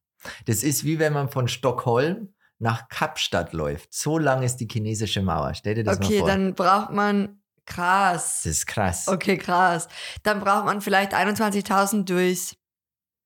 [0.45, 3.93] Das ist wie wenn man von Stockholm nach Kapstadt läuft.
[3.93, 5.53] So lang ist die chinesische Mauer.
[5.53, 6.27] Stell dir das Okay, mal vor.
[6.27, 8.41] dann braucht man krass.
[8.43, 9.07] das ist krass.
[9.07, 9.87] Okay, krass.
[10.23, 12.57] Dann braucht man vielleicht 21.000 durch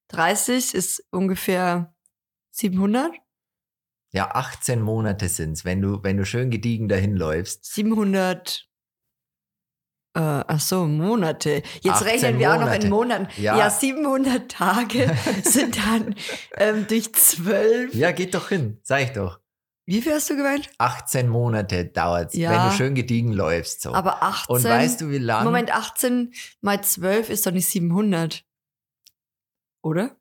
[0.10, 1.94] 30 ist ungefähr
[2.52, 3.12] 700.
[4.12, 7.66] Ja, 18 Monate sind's, wenn du, wenn du schön gediegen dahin läufst.
[7.66, 8.67] 700.
[10.18, 11.62] Äh, ach so, Monate.
[11.82, 13.20] Jetzt 18 rechnen wir auch noch in Monate.
[13.24, 13.42] Monaten.
[13.42, 13.56] Ja.
[13.58, 16.16] Ja, 700 Tage sind dann
[16.56, 17.94] ähm, durch 12.
[17.94, 19.40] Ja, geht doch hin, sag ich doch.
[19.86, 20.70] Wie viel hast du gemeint?
[20.80, 22.52] 18 Monate dauert's, Ja.
[22.52, 23.84] wenn du schön gediegen läufst.
[23.84, 23.94] So.
[23.94, 24.56] Aber 18.
[24.56, 25.44] Und weißt du, wie lang?
[25.46, 28.44] Moment, 18 mal 12 ist doch nicht 700.
[29.84, 30.17] Oder?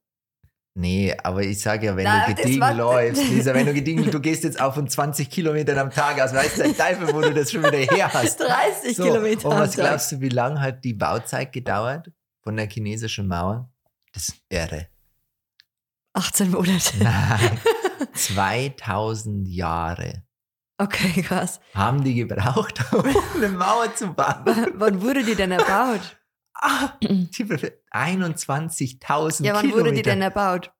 [0.78, 4.20] Nee, aber ich sage ja, wenn Na, du gediegen läufst, Lisa, wenn du gediegen, du
[4.20, 7.50] gehst jetzt auf von 20 Kilometern am Tag aus, weißt du, Teufel, wo du das
[7.50, 8.38] schon wieder her hast.
[8.40, 9.48] 30 So, Kilometer.
[9.48, 12.10] Und was glaubst du, wie lang hat die Bauzeit gedauert
[12.42, 13.70] von der chinesischen Mauer?
[14.12, 14.88] Das ist irre.
[16.12, 16.96] 18 Monate.
[17.00, 17.58] Nein.
[18.14, 20.24] 2000 Jahre
[20.78, 21.58] Okay, krass.
[21.74, 23.02] haben die gebraucht, um
[23.36, 24.44] eine Mauer zu bauen.
[24.44, 26.18] W- Wann wurde die denn erbaut?
[26.60, 29.76] Ah, die be- 21.000 Ja, wann Kilometer.
[29.76, 30.72] wurde die denn erbaut?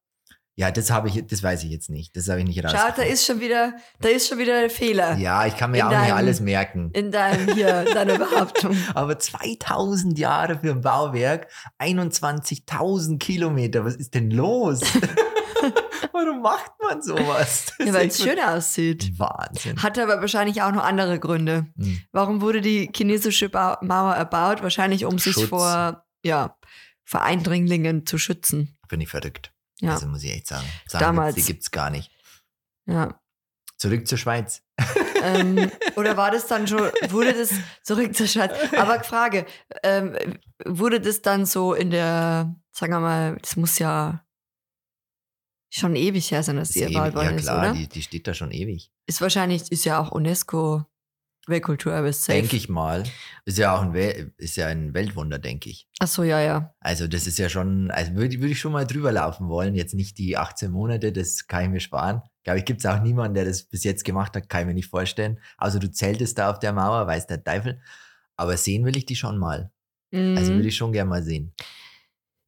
[0.59, 2.17] ja, das habe ich, das weiß ich jetzt nicht.
[2.17, 5.15] Das habe ich nicht Schau, da ist schon wieder, da ist schon wieder der Fehler
[5.19, 6.91] Ja, ich kann mir in auch nicht deinem- alles merken.
[6.95, 8.75] in deinem hier, deiner Behauptung.
[8.95, 14.81] Aber 2000 Jahre für ein Bauwerk, 21.000 Kilometer, was ist denn los?
[16.13, 17.73] Warum macht man sowas?
[17.79, 19.19] Das Ja, weil es schön aussieht.
[19.19, 19.83] Wahnsinn.
[19.83, 21.67] Hatte aber wahrscheinlich auch noch andere Gründe.
[21.77, 22.01] Hm.
[22.13, 24.63] Warum wurde die chinesische Bau Mauer erbaut?
[24.63, 25.49] Wahrscheinlich, um sich Schutz.
[25.49, 26.57] vor, ja,
[27.05, 28.77] vor Eindringlingen zu schützen.
[28.89, 29.53] Bin ich verrückt.
[29.81, 30.67] Ja, Also muss ich echt sagen.
[30.87, 31.35] sagen Damals.
[31.35, 32.11] Die gibt's gar nicht.
[32.87, 33.19] ja.
[33.79, 34.63] Zurück zur Schweiz.
[35.23, 37.51] ähm, oder war das dann schon, wurde das
[37.83, 38.53] zurück zur Schweiz?
[38.75, 39.45] Aber Frage,
[39.83, 40.17] ähm,
[40.65, 44.25] wurde das dann so in der, sagen wir mal, das muss ja
[45.79, 47.73] schon ewig her sein, dass die ewig, worden ja ist, klar, oder?
[47.75, 48.91] die, die steht da schon ewig.
[49.07, 50.85] Ist wahrscheinlich, ist ja auch UNESCO
[51.47, 52.33] Weltkulturerbe safe.
[52.41, 53.05] Denke ich mal.
[53.45, 55.89] Ist ja auch ein, Wel ist ja ein Weltwunder, denke ich.
[56.01, 56.75] Ach so, ja, ja.
[56.81, 59.75] Also das ist ja schon, also würde würd ich schon mal drüber laufen wollen.
[59.77, 62.23] Jetzt nicht die 18 Monate, das kann ich mir sparen.
[62.43, 64.75] Glaube ich, gibt es auch niemanden, der das bis jetzt gemacht hat, kann ich mir
[64.75, 65.39] nicht vorstellen.
[65.57, 67.81] Also du zeltest da auf der Mauer, weiß der Teufel.
[68.37, 69.71] Aber sehen will ich die schon mal.
[70.13, 70.59] Also Mhm.
[70.59, 71.53] will ich schon gerne mal sehen.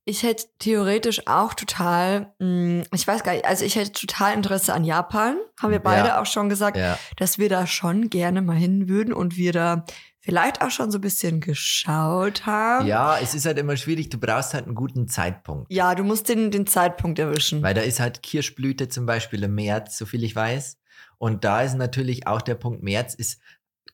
[0.08, 4.72] Ich hätte theoretisch auch total, mh, ich weiß gar nicht, also ich hätte total Interesse
[4.72, 5.36] an Japan.
[5.60, 6.20] Haben wir beide Ja.
[6.22, 9.84] auch schon gesagt, Ja, dass wir da schon gerne mal hin würden und wir da
[10.20, 12.86] vielleicht auch schon so ein bisschen geschaut haben.
[12.86, 15.70] ja, es ist halt immer schwierig, du brauchst halt einen guten Zeitpunkt.
[15.70, 17.62] Ja, du musst den, den Zeitpunkt erwischen.
[17.62, 20.78] Weil da ist halt Kirschblüte zum Beispiel im März, soviel ich weiß.
[21.18, 23.40] Und da ist natürlich auch der Punkt, März ist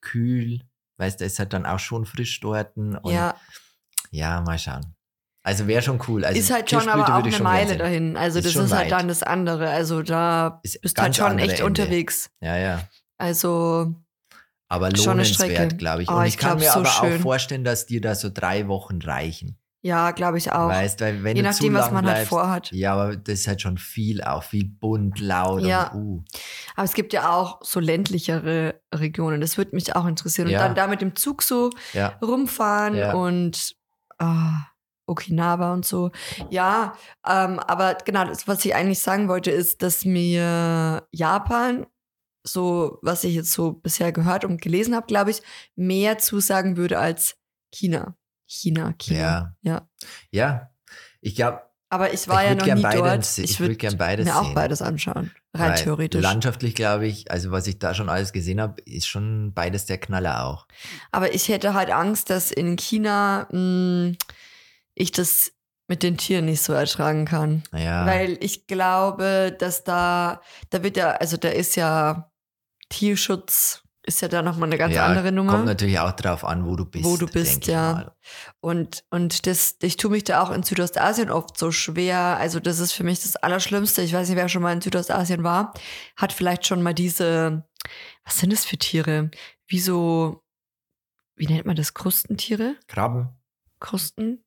[0.01, 0.61] kühl,
[0.99, 2.77] weißt du, ist halt dann auch schon frisch dort.
[2.77, 3.35] Und ja,
[4.13, 4.95] Ja, mal schauen.
[5.47, 6.25] Also wäre schon cool.
[6.25, 8.17] Also ist halt schon aber auch eine Meile dahin.
[8.17, 9.69] Also Ist das ist halt dann das andere.
[9.71, 11.65] Also da Ist bist halt schon echt Ende.
[11.67, 12.31] unterwegs.
[12.41, 12.81] Ja, ja.
[13.19, 13.95] Also
[14.69, 16.09] Aber lohnenswert, glaube ich.
[16.11, 17.19] Oh, Und ich ich kann mir so aber schön.
[17.19, 19.59] auch vorstellen, dass dir da so drei Wochen reichen.
[19.83, 20.69] ja, glaube ich auch.
[20.69, 22.73] Weißt, weil wenn Je du nachdem, zu was man halt bleibst, vorhat.
[22.73, 25.89] Ja, aber das ist halt schon viel auch, viel bunt, laut Ja.
[25.93, 26.25] und uh.
[26.75, 29.43] Aber es gibt ja auch so ländlichere Regionen.
[29.43, 30.49] Das würde mich auch interessieren.
[30.49, 30.61] Ja.
[30.61, 32.15] Und dann da mit dem Zug so Ja.
[32.25, 33.13] rumfahren Ja.
[33.13, 33.77] und
[34.19, 34.69] ah,
[35.07, 36.11] Okinawa und so.
[36.51, 36.95] Ja,
[37.27, 41.87] ähm, aber genau, das, was ich eigentlich sagen wollte, ist, dass mir Japan,
[42.47, 45.43] so was ich jetzt so bisher gehört und gelesen habe, glaube ich,
[45.77, 47.37] mehr zusagen würde als
[47.73, 48.17] China.
[48.47, 49.55] China, China.
[49.63, 49.73] Ja.
[49.73, 49.89] Ja.
[50.31, 50.71] Ja.
[51.21, 53.25] Ich glaube, Aber ich war Ich ja noch nie beide dort.
[53.39, 54.55] ich Ich würd würde gern beides mir auch sehen.
[54.55, 55.31] beides anschauen.
[55.55, 56.23] Rein weil theoretisch.
[56.23, 59.99] Landschaftlich glaube ich, also was ich da schon alles gesehen habe, ist schon beides der
[59.99, 60.67] Knaller auch.
[61.13, 64.15] Aber ich hätte halt Angst, dass in China mh,
[64.95, 65.53] ich das
[65.87, 67.63] mit den Tieren nicht so ertragen kann.
[67.71, 68.07] Naja.
[68.07, 72.31] Weil ich glaube, dass da, da wird ja, also da ist ja
[72.89, 75.53] Tierschutz, ist ja da nochmal eine ganz ja, andere Nummer.
[75.53, 77.05] Kommt natürlich auch drauf an, wo du bist.
[77.05, 78.15] Wo du bist, ja.
[78.61, 82.37] Und, und das, ich tue mich da auch in Südostasien oft so schwer.
[82.39, 84.03] Also, das ist für mich das Allerschlimmste.
[84.03, 85.73] Ich weiß nicht, wer schon mal in Südostasien war,
[86.17, 87.67] hat vielleicht schon mal diese,
[88.25, 89.31] was sind das für Tiere?
[89.67, 90.43] Wie so,
[91.35, 91.95] wie nennt man das?
[91.95, 92.77] Krustentiere?
[92.87, 93.31] Krabben.
[93.81, 94.44] Krusten?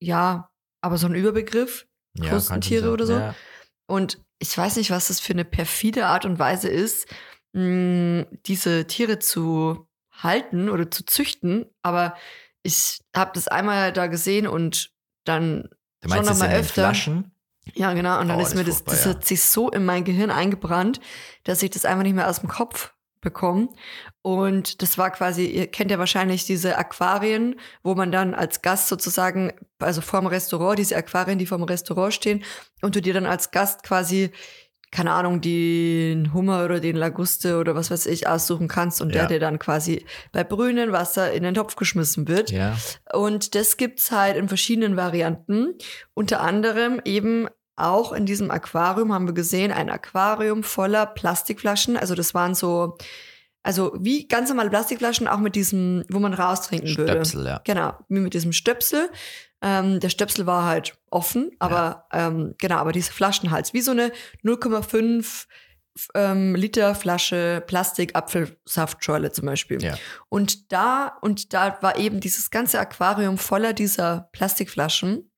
[0.00, 1.86] Ja, aber so ein Überbegriff.
[2.14, 3.12] Ja, Krustentiere schon oder so?
[3.14, 3.34] Ja.
[3.86, 7.06] Und ich weiß nicht, was das für eine perfide Art und Weise ist,
[7.52, 11.66] mh, diese Tiere zu halten oder zu züchten.
[11.82, 12.16] Aber
[12.62, 14.90] ich habe das einmal da gesehen und
[15.24, 15.68] dann
[16.02, 16.74] Du schon meinst noch das mal in den öfter.
[16.82, 17.32] Flaschen?
[17.74, 18.18] Ja, genau.
[18.20, 19.10] Und dann Oh, ist mir das, das ja.
[19.10, 21.00] hat sich so in mein Gehirn eingebrannt,
[21.44, 23.68] dass ich das einfach nicht mehr aus dem Kopf bekomme.
[24.22, 28.88] Und das war quasi, ihr kennt ja wahrscheinlich diese Aquarien, wo man dann als Gast
[28.88, 32.44] sozusagen, also vorm Restaurant, diese Aquarien, die vorm Restaurant stehen,
[32.82, 34.30] und du dir dann als Gast quasi,
[34.92, 39.22] keine Ahnung, den Hummer oder den Laguste oder was weiß ich aussuchen kannst und der
[39.22, 39.28] Ja.
[39.28, 42.50] dir dann quasi bei brühendem Wasser in den Topf geschmissen wird.
[42.50, 42.76] Ja.
[43.12, 45.74] Und das gibt's halt in verschiedenen Varianten.
[46.12, 47.46] Unter anderem eben
[47.80, 51.96] auch in diesem Aquarium haben wir gesehen, ein Aquarium voller Plastikflaschen.
[51.96, 52.96] Also das waren so,
[53.62, 57.12] also wie ganz normale Plastikflaschen, auch mit diesem, wo man raustrinken würde.
[57.12, 57.60] Stöpsel, ja.
[57.64, 59.10] Genau, wie mit diesem Stöpsel.
[59.62, 64.10] Ähm, der Stöpsel war halt offen, aber ähm, genau, aber diese Flaschenhals, wie so eine
[64.42, 65.46] 0,5
[66.14, 69.82] ähm, Liter Flasche Plastik-Apfelsaftschorle zum Beispiel.
[69.82, 69.96] Ja.
[70.28, 75.29] Und da, und da war eben dieses ganze Aquarium voller dieser Plastikflaschen.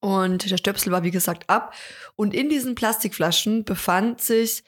[0.00, 1.74] Und der Stöpsel war, wie gesagt, ab.
[2.16, 4.62] Und in diesen Plastikflaschen befand sich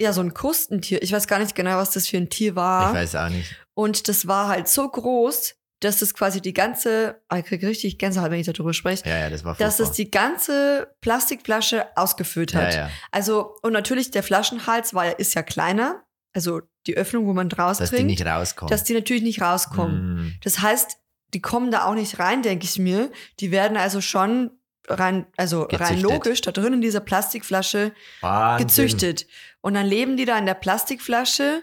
[0.00, 1.02] ja so ein Krustentier.
[1.02, 2.90] Ich weiß gar nicht genau, was das für ein Tier war.
[2.90, 3.54] Ich weiß auch nicht.
[3.74, 7.98] Und das war halt so groß, dass es quasi die ganze, ah, ich kriege richtig
[7.98, 12.52] Gänsehaut, wenn ich darüber spreche, Ja, ja, das war dass es die ganze Plastikflasche ausgefüllt
[12.52, 12.74] ja, hat.
[12.74, 12.90] ja.
[13.10, 16.04] Also, und natürlich der Flaschenhals war, ja- ist ja kleiner.
[16.34, 18.70] Also die Öffnung, wo man draus Dass die trinkt, nicht rauskommen.
[18.70, 20.14] dass die natürlich nicht rauskommen.
[20.28, 20.34] Mm.
[20.42, 20.96] Das heißt,
[21.34, 23.10] die kommen da auch nicht rein, denke ich mir.
[23.40, 24.50] Die werden also schon
[24.88, 26.02] rein, also rein Gezüchtet.
[26.02, 28.66] logisch da drin in dieser Plastikflasche Wahnsinn.
[28.66, 29.26] gezüchtet.
[29.60, 31.62] Und dann leben die da in der Plastikflasche,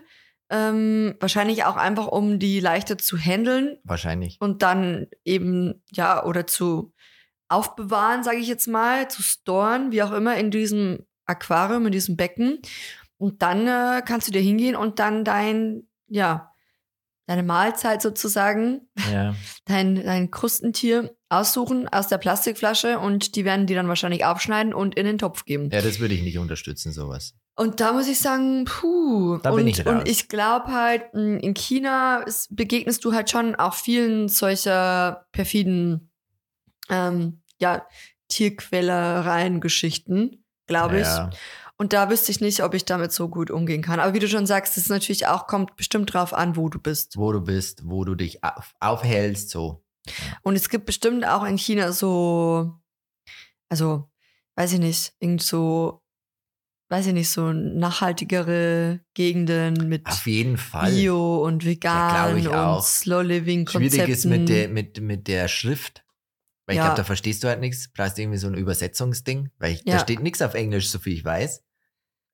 [0.49, 4.37] ähm, wahrscheinlich auch einfach, um die leichter zu handeln Wahrscheinlich.
[4.39, 6.93] und dann eben, ja, oder zu
[7.49, 12.15] aufbewahren, sage ich jetzt mal, zu storen, wie auch immer, in diesem Aquarium, in diesem
[12.15, 12.59] Becken.
[13.17, 16.48] Und dann äh, kannst du dir hingehen und dann dein, ja,
[17.29, 19.35] deine Mahlzeit sozusagen, Ja.
[19.65, 24.95] dein, dein Krustentier aussuchen aus der Plastikflasche und die werden die dann wahrscheinlich aufschneiden und
[24.95, 25.69] in den Topf geben.
[25.71, 27.35] ja, das würde ich nicht unterstützen, sowas.
[27.55, 29.37] Und da muss ich sagen, puh.
[29.43, 29.93] Da und, bin ich raus.
[29.93, 36.09] und ich glaube halt, mh, in China begegnest du halt schon auch vielen solcher perfiden,
[36.89, 37.85] ähm, ja,
[38.29, 41.05] Tierquälereien-Geschichten, glaube ich.
[41.05, 41.29] Ja.
[41.81, 44.01] Und da wüsste ich nicht, ob ich damit so gut umgehen kann.
[44.01, 46.77] Aber wie du schon sagst, es ist natürlich auch, kommt bestimmt drauf an, wo du
[46.77, 47.15] bist.
[47.15, 49.81] Wo du bist, wo du dich auf, aufhältst, so.
[50.41, 52.75] Und es gibt bestimmt auch in China so,
[53.69, 54.09] also,
[54.55, 56.01] weiß ich nicht, irgend so,
[56.89, 60.91] weiß ich nicht, so nachhaltigere Gegenden mit Auf jeden Fall.
[60.91, 62.83] Bio und vegan ich und.
[62.83, 63.95] Slow Living Konzepten.
[63.95, 66.03] Schwierig ist mit der, mit, mit der Schrift.
[66.65, 66.83] Weil ich Ja.
[66.85, 67.89] glaube, da verstehst du halt nichts.
[67.91, 69.49] Brauchst irgendwie so ein Übersetzungsding.
[69.59, 69.93] Weil ich, Ja.
[69.95, 71.63] da steht nichts auf Englisch, so viel ich weiß.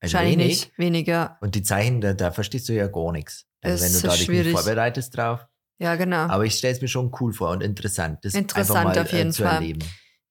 [0.06, 0.48] Also Wahrscheinlich wenig.
[0.48, 1.38] nicht, weniger.
[1.42, 3.46] Und die Zeichen, da, da verstehst du ja gar nichts.
[3.62, 5.46] Also wenn du da dich nicht vorbereitest drauf.
[5.80, 6.28] Ja, genau.
[6.28, 8.20] Aber ich stelle es mir schon cool vor und interessant.
[8.24, 9.56] Das Interessant einfach mal auf jeden äh, zu Fall.
[9.56, 9.84] erleben.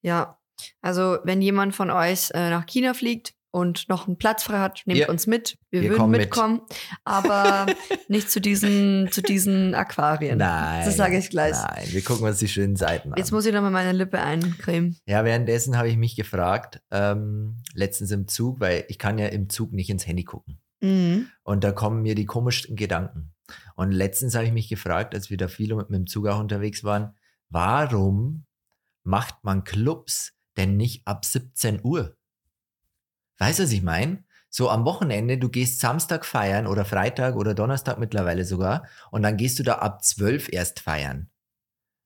[0.02, 0.38] ja.
[0.80, 4.82] Also, wenn jemand von euch äh, nach China fliegt und noch einen Platz frei hat,
[4.84, 5.08] nehmt Ja.
[5.08, 5.56] uns mit.
[5.70, 6.20] Wir, Wir würden kommen mit.
[6.22, 6.60] mitkommen,
[7.04, 7.66] aber
[8.08, 10.38] nicht zu diesen, zu diesen Aquarien.
[10.38, 10.84] Nein.
[10.84, 11.54] Das sage ich gleich.
[11.54, 13.16] Nein, wir gucken uns die schönen Seiten an.
[13.16, 14.96] Jetzt muss ich noch mal meine Lippe eincremen.
[15.06, 19.48] Ja, währenddessen habe ich mich gefragt, ähm, letztens im Zug, weil ich kann ja im
[19.48, 20.60] Zug nicht ins Handy gucken.
[20.80, 21.28] Mhm.
[21.44, 23.32] Und da kommen mir die komischsten Gedanken.
[23.76, 26.40] Und letztens habe ich mich gefragt, als wir da viele mit, mit dem Zug auch
[26.40, 27.14] unterwegs waren,
[27.50, 28.46] warum
[29.04, 32.16] macht man Clubs denn nicht ab 17 Uhr?
[33.38, 34.24] Weißt du, was ich meine?
[34.50, 39.36] So am Wochenende, du gehst Samstag feiern oder Freitag oder Donnerstag mittlerweile sogar und dann
[39.36, 41.28] gehst du da ab 12 erst feiern.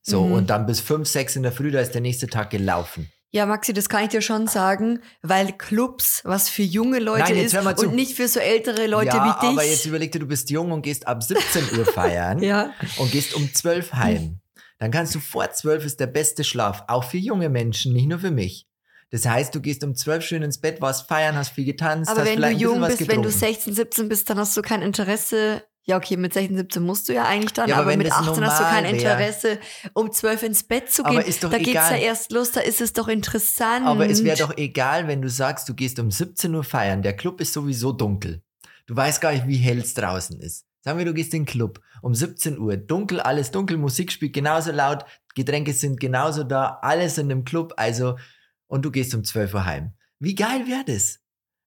[0.03, 0.33] So, Mhm.
[0.33, 3.11] und dann bis 5, 6 in der Früh, da ist der nächste Tag gelaufen.
[3.31, 7.45] Ja, Maxi, das kann ich dir schon sagen, weil Clubs was für junge Leute Nein,
[7.45, 9.51] ist und nicht für so ältere Leute ja, wie dich.
[9.59, 12.43] aber jetzt überleg dir, du bist jung und gehst ab 17 Uhr feiern.
[12.43, 12.73] ja.
[12.97, 14.41] und gehst um 12 heim,
[14.79, 18.19] dann kannst du vor 12 ist der beste Schlaf, auch für junge Menschen, nicht nur
[18.21, 18.67] für mich.
[19.11, 22.21] Das heißt, du gehst um 12 schön ins Bett, warst feiern, hast viel getanzt, Aber
[22.21, 23.31] hast wenn du jung bist, wenn du getrunken.
[23.39, 25.63] 16, 17 bist, dann hast du kein Interesse.
[25.85, 28.13] Ja, okay, mit 16, 17 musst du ja eigentlich dann, Ja, aber aber, mit das
[28.13, 28.91] 18 hast du kein normal wär-
[29.29, 29.59] Interesse,
[29.95, 31.23] um 12 ins Bett zu gehen.
[31.23, 32.01] ist doch da geht's ja egal.
[32.03, 33.87] erst los, da ist es doch interessant.
[33.87, 37.15] Aber es wäre doch egal, wenn du sagst, du gehst um 17 Uhr feiern, der
[37.17, 38.43] Club ist sowieso dunkel.
[38.87, 40.67] Du weißt gar nicht, wie hell es draußen ist.
[40.85, 44.35] Sagen wir, du gehst in den Club um 17 Uhr, dunkel, alles dunkel, Musik spielt
[44.35, 48.17] genauso laut, Getränke sind genauso da, alles in dem Club, also,
[48.69, 49.93] und du gehst um 12 Uhr heim.
[50.21, 51.19] Wie geil wäre das?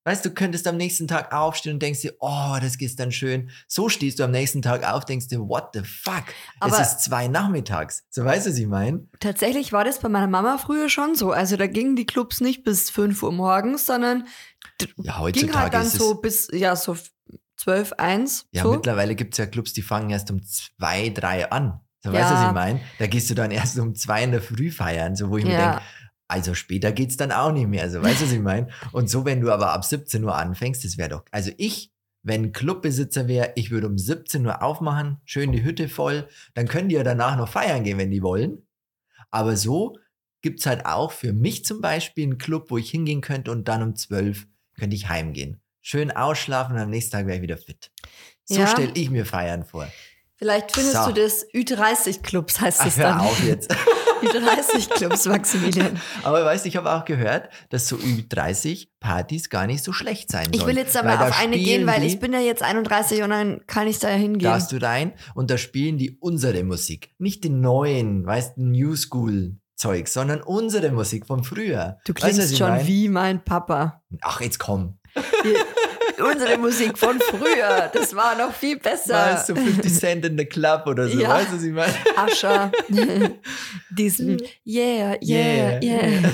[0.03, 3.11] Weißt du, du könntest am nächsten Tag aufstehen und denkst dir, oh, das ist dann
[3.11, 3.51] schön.
[3.67, 6.23] So stehst du am nächsten Tag auf, denkst dir, what the fuck?
[6.59, 8.03] Aber- es ist zwei nachmittags.
[8.09, 9.05] So weißt du, was ich meine?
[9.19, 11.31] Tatsächlich war das bei meiner Mama früher schon so.
[11.31, 14.25] Also da gingen die Clubs nicht bis 5 Uhr morgens, sondern
[14.79, 15.93] Ja, ging heutzutage halt dann es.
[15.93, 16.97] so bis, ja, so
[17.57, 18.47] 12, 1.
[18.51, 18.71] Ja, so.
[18.71, 21.79] mittlerweile gibt's ja Clubs, die fangen erst um zwei, drei an.
[22.03, 22.81] So, weißt du, was ich meine?
[22.97, 25.51] Da gehst du dann erst um zwei in der Früh feiern, so wo ich mir
[25.53, 25.69] Ja.
[25.73, 25.85] denke,
[26.31, 27.89] also später geht's dann auch nicht mehr.
[27.89, 28.67] So, weißt du, was ich meine?
[28.91, 31.91] Und so, wenn du aber ab 17 Uhr anfängst, das wäre doch, also ich,
[32.23, 36.89] wenn Clubbesitzer wäre, ich würde um 17 Uhr aufmachen, schön die Hütte voll, dann können
[36.89, 38.65] die ja danach noch feiern gehen, wenn die wollen.
[39.29, 39.97] Aber so
[40.41, 43.81] gibt's halt auch für mich zum Beispiel einen Club, wo ich hingehen könnte und dann
[43.83, 44.47] um 12
[44.79, 45.61] könnte ich heimgehen.
[45.81, 47.91] Schön ausschlafen und am nächsten Tag wäre ich wieder fit.
[48.45, 48.67] So Ja.
[48.67, 49.87] stelle ich mir Feiern vor.
[50.35, 51.11] Vielleicht findest So.
[51.11, 53.19] du das Ü30-Clubs, heißt es hör dann.
[53.21, 53.75] auf jetzt.
[54.27, 55.99] Ü30-Clubs, Maximilian.
[56.23, 60.45] Aber weißt du, ich habe auch gehört, dass so Ü30-Partys gar nicht so schlecht sein
[60.45, 60.55] sollen.
[60.55, 63.61] Ich will jetzt aber auf eine gehen, weil ich bin ja jetzt 31 und dann
[63.67, 64.49] kann ich da ja hingehen.
[64.49, 67.13] Darfst du rein und da spielen die unsere Musik.
[67.17, 71.97] Nicht den neuen, weißt du, New School Zeug, sondern unsere Musik von früher.
[72.05, 72.87] Du Weißt klingst ich schon mein?
[72.87, 74.03] wie mein Papa.
[74.21, 74.99] Ach, jetzt komm.
[76.21, 79.13] Unsere Musik von früher, das war noch viel besser.
[79.15, 81.19] Weißt du, 50 Cent in the Club oder so.
[81.19, 81.29] Ja.
[81.29, 81.93] Weißt du, was ich meine?
[82.15, 82.71] Ascher.
[83.89, 85.81] Diesen Yeah, yeah, Yeah.
[85.81, 86.29] yeah.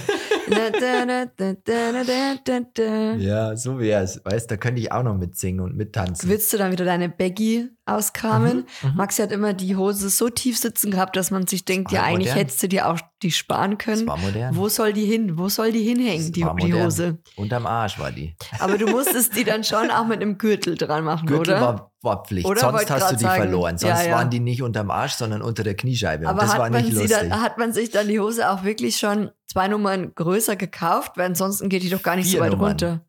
[3.19, 4.21] Ja, so wär's.
[4.23, 6.29] Weißt du, da könnte ich auch noch mitsingen und mittanzen.
[6.29, 8.65] Willst du dann wieder deine Baggy auskramen?
[8.81, 8.95] Mhm, mhm.
[8.97, 12.29] Maxi hat immer die Hose so tief sitzen gehabt, dass man sich denkt, ja, eigentlich
[12.29, 12.37] modern.
[12.39, 14.07] hättest du dir auch die sparen Das können.
[14.07, 14.55] war modern.
[14.55, 15.37] Wo soll die hin?
[15.37, 16.73] Wo soll die hinhängen, Das die, die.
[16.73, 17.17] Hose?
[17.35, 18.35] Unterm Arsch war die.
[18.59, 21.61] Aber du musstest die dann schon auch mit einem Gürtel dran machen, Gürtel oder?
[21.61, 22.45] war, war Pflicht.
[22.47, 22.59] Oder?
[22.61, 23.41] Sonst hast du die sagen.
[23.43, 23.77] verloren.
[23.77, 24.15] Sonst Ja, ja.
[24.15, 26.23] waren die nicht unterm Arsch, sondern unter der Kniescheibe.
[26.25, 27.09] und Aber das war nicht lustig.
[27.17, 31.13] dann, hat man sich dann die Hose auch wirklich schon zwei Nummern größer gekauft?
[31.17, 32.67] Weil ansonsten geht die doch gar nicht Vier so weit Nummern.
[32.69, 33.01] runter.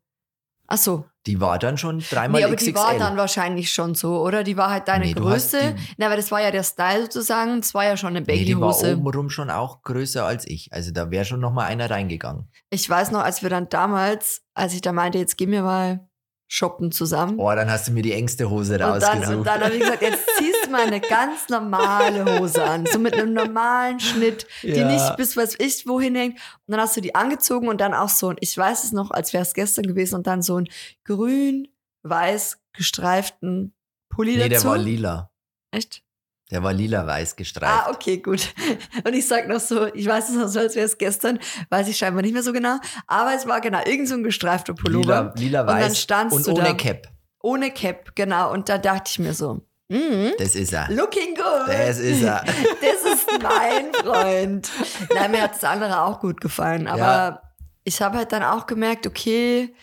[0.71, 1.05] Ach so.
[1.25, 2.71] die war dann schon dreimal Nee, aber XXL.
[2.71, 4.43] die war dann wahrscheinlich schon so, oder?
[4.43, 5.75] Die war halt deine Nee, Größe.
[5.97, 7.61] Na, aber das war ja der Style sozusagen.
[7.61, 8.97] Das war ja schon eine nee, die war Baggy-Hose.
[8.97, 10.71] obenrum schon auch größer als ich.
[10.71, 12.49] Also da wäre schon noch mal einer reingegangen.
[12.69, 16.07] ich weiß noch, als wir dann damals, als ich da meinte, jetzt gehen wir mal
[16.51, 17.37] shoppen zusammen.
[17.37, 19.37] Oh, dann hast du mir die engste Hose und dann, rausgesucht.
[19.37, 22.87] und dann habe ich gesagt, jetzt ziehst du mal eine ganz normale Hose an.
[22.87, 24.87] So mit einem normalen Schnitt, die Ja.
[24.91, 26.33] nicht bis was ich wohin hängt.
[26.65, 29.11] Und dann hast du die angezogen und dann auch so ein, ich weiß es noch,
[29.11, 30.67] als wäre es gestern gewesen, und dann so ein
[31.05, 33.73] grün-weiß gestreiften
[34.09, 34.69] Pulli nee, der dazu.
[34.69, 35.31] war lila.
[35.71, 36.03] Echt?
[36.51, 37.71] Der war lila-weiß gestreift.
[37.87, 38.53] Ah, okay, gut.
[39.05, 41.37] Und ich sag noch so, ich weiß es noch so, als wäre es gestern,
[41.69, 44.73] weiß ich scheinbar nicht mehr so genau, aber es war genau irgend so ein gestreifter
[44.73, 45.33] Pullover.
[45.35, 46.73] Lila, lila Und dann weiß standst und du ohne da.
[46.73, 47.07] Cap.
[47.41, 48.51] Ohne Cap, genau.
[48.51, 50.87] Und da dachte ich mir so, mm, Das ist er.
[50.89, 51.67] looking good.
[51.67, 52.43] Das ist er.
[52.81, 54.69] Das ist mein Freund.
[55.13, 57.41] Nein, mir hat das andere auch gut gefallen, aber Ja.
[57.83, 59.73] ich habe halt dann auch gemerkt, okay,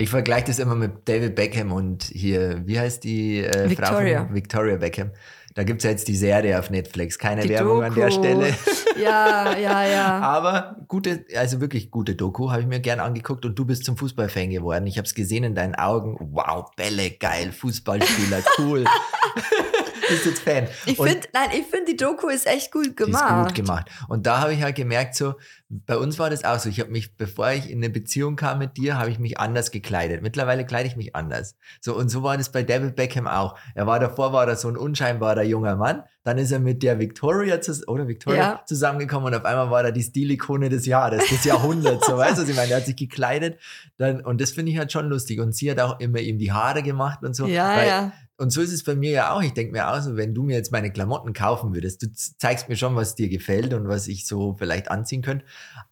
[0.00, 4.18] Ich vergleiche das immer mit David Beckham und hier, wie heißt die äh, Victoria.
[4.20, 5.10] Frau von Victoria Beckham?
[5.58, 7.18] Da gibt es ja jetzt die Serie auf Netflix.
[7.18, 7.86] Keine die Werbung Doku.
[7.86, 8.54] an der Stelle.
[9.00, 10.18] Ja, ja, ja.
[10.18, 13.96] Aber gute, also wirklich gute Doku, habe ich mir gern angeguckt und du bist zum
[13.96, 14.88] Fußballfan geworden.
[14.88, 16.16] Ich habe es gesehen in deinen Augen.
[16.32, 18.84] Wow, Bälle, geil, Fußballspieler, cool.
[20.08, 20.66] bist jetzt Fan.
[20.86, 23.24] Ich finde, nein, ich finde, die Doku ist echt gut gemacht.
[23.28, 23.90] Die ist gut gemacht.
[24.08, 25.34] Und da habe ich halt gemerkt, so,
[25.68, 26.68] bei uns war das auch so.
[26.68, 29.70] Ich habe mich, bevor ich in eine Beziehung kam mit dir, habe ich mich anders
[29.70, 30.22] gekleidet.
[30.22, 31.56] Mittlerweile kleide ich mich anders.
[31.80, 33.56] So, und so war das bei David Beckham auch.
[33.74, 36.04] Er war davor, war er so ein unscheinbarer junger Mann.
[36.24, 38.62] Dann ist er mit der Victoria, oder Victoria ja.
[38.66, 42.06] zusammengekommen und auf einmal war er die Stilikone des Jahres, des Jahrhunderts.
[42.06, 42.70] so, weißt du, was ich meine?
[42.72, 43.58] Er hat sich gekleidet.
[43.98, 45.40] Dann, und das finde ich halt schon lustig.
[45.40, 47.46] Und sie hat auch immer ihm die Haare gemacht und so.
[47.46, 48.12] Ja, ja.
[48.40, 49.42] Und so ist es bei mir ja auch.
[49.42, 52.68] Ich denke mir auch so, wenn du mir jetzt meine Klamotten kaufen würdest, du zeigst
[52.68, 55.44] mir schon, was dir gefällt und was ich so vielleicht anziehen könnte.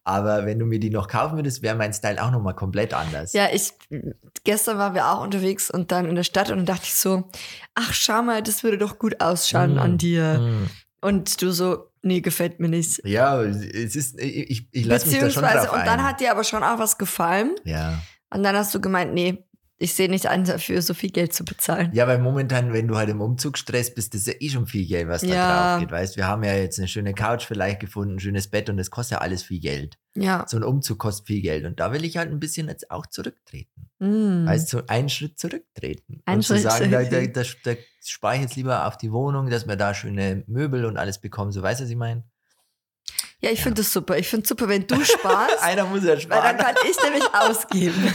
[0.05, 3.33] Aber wenn du mir die noch kaufen würdest, wäre mein Style auch nochmal komplett anders.
[3.33, 3.73] Ja, ich,
[4.45, 7.29] gestern waren wir auch unterwegs und dann in der Stadt und dann dachte ich so,
[7.75, 10.39] ach, schau mal, das würde doch gut ausschauen mm, an dir.
[10.39, 10.69] Mm.
[11.01, 13.05] Und du so, nee, gefällt mir nicht.
[13.05, 15.79] Ja, es ist, ich, ich lasse mich da schon drauf ein.
[15.81, 17.55] Und dann hat dir aber schon auch was gefallen.
[17.65, 18.01] Ja.
[18.29, 19.43] Und dann hast du gemeint, nee,
[19.79, 21.91] ich sehe nicht ein, dafür so viel Geld zu bezahlen.
[21.93, 25.07] Ja, weil momentan, wenn du halt im Umzugsstress bist, ist ja eh schon viel Geld,
[25.07, 25.71] was da ja.
[25.71, 25.91] drauf geht.
[25.91, 28.89] Weißt, wir haben ja jetzt eine schöne Couch vielleicht gefunden, ein schönes Bett und das
[28.89, 29.99] kostet ja alles viel Geld.
[30.15, 30.45] Ja.
[30.47, 33.05] So ein Umzug kostet viel Geld und da will ich halt ein bisschen jetzt auch
[33.05, 33.89] zurücktreten.
[33.99, 34.47] Mm.
[34.47, 36.21] Weißt du, so einen Schritt zurücktreten.
[36.25, 39.11] Ein und Schritt zu sagen, da, da, da, da spare ich jetzt lieber auf die
[39.11, 41.51] Wohnung, dass wir da schöne Möbel und alles bekommen.
[41.51, 42.23] So, weißt du, was ich meine?
[43.39, 43.63] Ja, ich ja.
[43.63, 44.17] finde das super.
[44.17, 45.61] Ich finde super, wenn du sparst.
[45.61, 46.43] Einer muss ja sparen.
[46.43, 48.13] Weil dann kann ich nämlich ausgeben.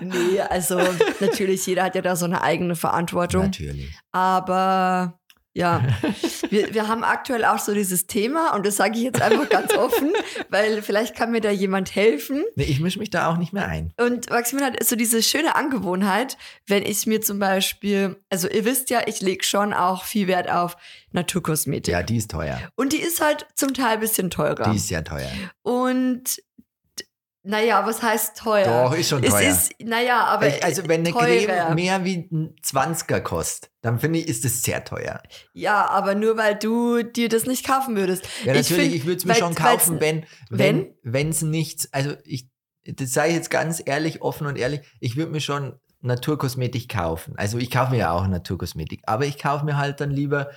[0.00, 0.80] nee, also
[1.20, 3.44] natürlich, jeder hat ja da so eine eigene Verantwortung.
[3.44, 3.90] Natürlich.
[4.12, 5.18] Aber
[5.54, 5.82] ja,
[6.50, 9.74] wir, wir haben aktuell auch so dieses Thema und das sage ich jetzt einfach ganz
[9.76, 10.12] offen,
[10.48, 12.44] weil vielleicht kann mir da jemand helfen.
[12.56, 13.92] Nee, ich mische mich da auch nicht mehr ein.
[13.98, 18.90] Und Maximilian hat so diese schöne Angewohnheit, wenn ich mir zum Beispiel, also ihr wisst
[18.90, 20.76] ja, ich lege schon auch viel Wert auf
[21.12, 21.92] Naturkosmetik.
[21.92, 22.58] Ja, die ist teuer.
[22.74, 24.70] Und die ist halt zum Teil ein bisschen teurer.
[24.70, 25.30] Die ist sehr teuer.
[25.62, 26.42] Und
[27.44, 28.84] naja, was heißt teuer?
[28.84, 29.40] Doch, ist schon teuer.
[29.40, 30.46] Es ist, naja, aber.
[30.62, 31.66] Also, wenn eine teurer.
[31.66, 35.20] Creme mehr wie ein 20er kostet, dann finde ich, ist es sehr teuer.
[35.52, 38.28] Ja, aber nur weil du dir das nicht kaufen würdest.
[38.44, 42.14] Ja, natürlich, ich, ich würde es mir schon kaufen, wenn, wenn, wenn es nichts, also
[42.24, 42.48] ich,
[42.84, 47.34] das sage ich jetzt ganz ehrlich, offen und ehrlich, ich würde mir schon Naturkosmetik kaufen.
[47.36, 50.50] Also ich kaufe mir ja auch Naturkosmetik, aber ich kaufe mir halt dann lieber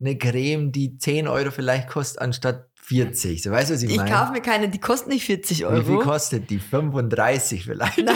[0.00, 3.42] eine Creme, die 10 Euro vielleicht kostet, anstatt 40.
[3.42, 4.08] So weißt du, was ich, ich meine?
[4.08, 5.80] Ich kaufe mir keine, die kosten nicht 40 Euro.
[5.80, 6.60] Wie viel kostet die?
[6.60, 7.98] 35 vielleicht?
[7.98, 8.14] Nein,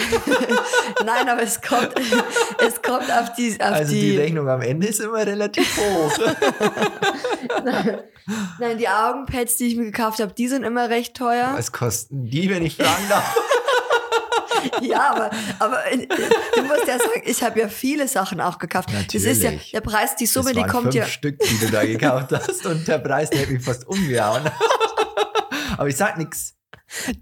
[1.04, 1.92] Nein aber es kommt,
[2.66, 3.60] es kommt auf die.
[3.60, 6.18] Auf also die, die Rechnung am Ende ist immer relativ hoch.
[7.64, 7.98] Nein.
[8.60, 11.52] Nein, die Augenpads, die ich mir gekauft habe, die sind immer recht teuer.
[11.54, 13.36] Was kosten die, wenn ich fragen darf?
[14.82, 15.82] ja, aber, aber
[16.56, 18.92] du musst ja sagen, ich habe ja viele Sachen auch gekauft.
[18.92, 19.24] Natürlich.
[19.24, 21.06] Das ist ja der Preis, die Summe, die kommt fünf ja.
[21.06, 24.42] Stück, die du da gekauft hast und der Preis, der hat mich fast umgehauen.
[25.76, 26.54] aber ich sag nichts.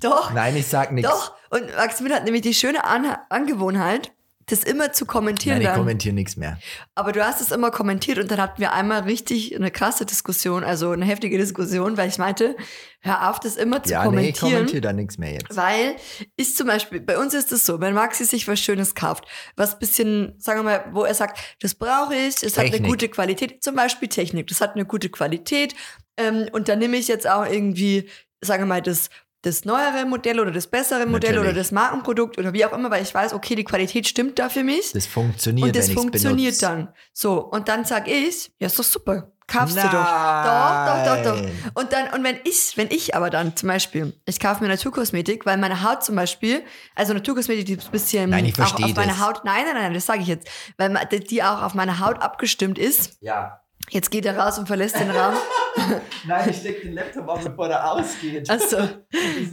[0.00, 0.32] Doch.
[0.32, 1.10] Nein, ich sag nichts.
[1.10, 1.34] Doch.
[1.50, 4.12] Und Maximilian hat nämlich die schöne An Angewohnheit,
[4.48, 5.58] das immer zu kommentieren.
[5.58, 6.58] Nein, ich kommentiere nichts mehr.
[6.94, 10.64] Aber du hast es immer kommentiert und dann hatten wir einmal richtig eine krasse Diskussion,
[10.64, 12.56] also eine heftige Diskussion, weil ich meinte,
[13.00, 14.24] hör auf, das immer zu ja, kommentieren.
[14.24, 15.56] Nee, ich kommentiere da nichts mehr jetzt.
[15.56, 15.96] Weil
[16.36, 19.24] ist zum Beispiel, bei uns ist es so, wenn Maxi sich was Schönes kauft,
[19.56, 23.08] was bisschen, sagen wir mal, wo er sagt, das brauche ich, es hat eine gute
[23.08, 25.74] Qualität, zum Beispiel Technik, das hat eine gute Qualität
[26.16, 28.08] ähm, und dann nehme ich jetzt auch irgendwie,
[28.40, 29.10] sagen wir mal, das
[29.42, 31.50] das neuere Modell oder das bessere Modell Natürlich.
[31.50, 34.48] oder das Markenprodukt oder wie auch immer, weil ich weiß, okay, die Qualität stimmt da
[34.48, 34.92] für mich.
[34.92, 35.68] Das funktioniert.
[35.68, 36.88] Und das funktioniert dann.
[37.12, 39.32] So, und dann sag ich, ja, ist doch super.
[39.46, 39.86] Kaufst Nein.
[39.86, 40.04] du doch.
[40.04, 41.80] Doch, doch, doch, doch.
[41.80, 45.46] Und dann, und wenn ich, wenn ich aber dann zum Beispiel, ich kaufe mir Naturkosmetik,
[45.46, 46.62] weil meine Haut zum Beispiel,
[46.94, 48.94] also Naturkosmetik, die ein bisschen nein, auch auf das.
[48.94, 52.20] meine Haut, nein, nein, nein, das sage ich jetzt, weil die auch auf meine Haut
[52.20, 53.16] abgestimmt ist.
[53.22, 53.62] Ja.
[53.90, 55.34] Jetzt geht er raus und verlässt den Raum.
[56.26, 58.50] Nein, ich steck den Laptop an, bevor er ausgeht.
[58.50, 58.88] Achso,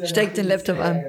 [0.04, 1.04] steck den Laptop an.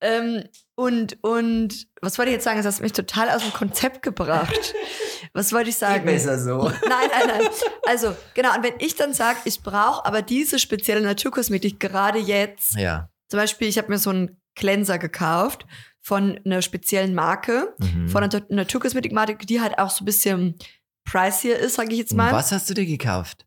[0.00, 0.44] Ähm,
[0.74, 2.60] und, und was wollte ich jetzt sagen?
[2.60, 4.74] Das hat mich total aus dem Konzept gebracht.
[5.34, 6.04] Was wollte ich sagen?
[6.04, 6.64] Geht besser so.
[6.64, 7.48] Nein, nein, nein.
[7.86, 8.54] Also, genau.
[8.54, 12.74] Und wenn ich dann sage, ich brauche aber diese spezielle Naturkosmetik gerade jetzt.
[12.74, 13.08] Ja.
[13.28, 15.64] Zum Beispiel, ich habe mir so einen Cleanser gekauft
[16.02, 18.08] von einer speziellen Marke, mhm.
[18.08, 20.58] von einer Naturkosmetikmarke, die halt auch so ein bisschen
[21.04, 22.28] pricier ist, sage ich jetzt mal.
[22.28, 23.46] Und was hast du dir gekauft?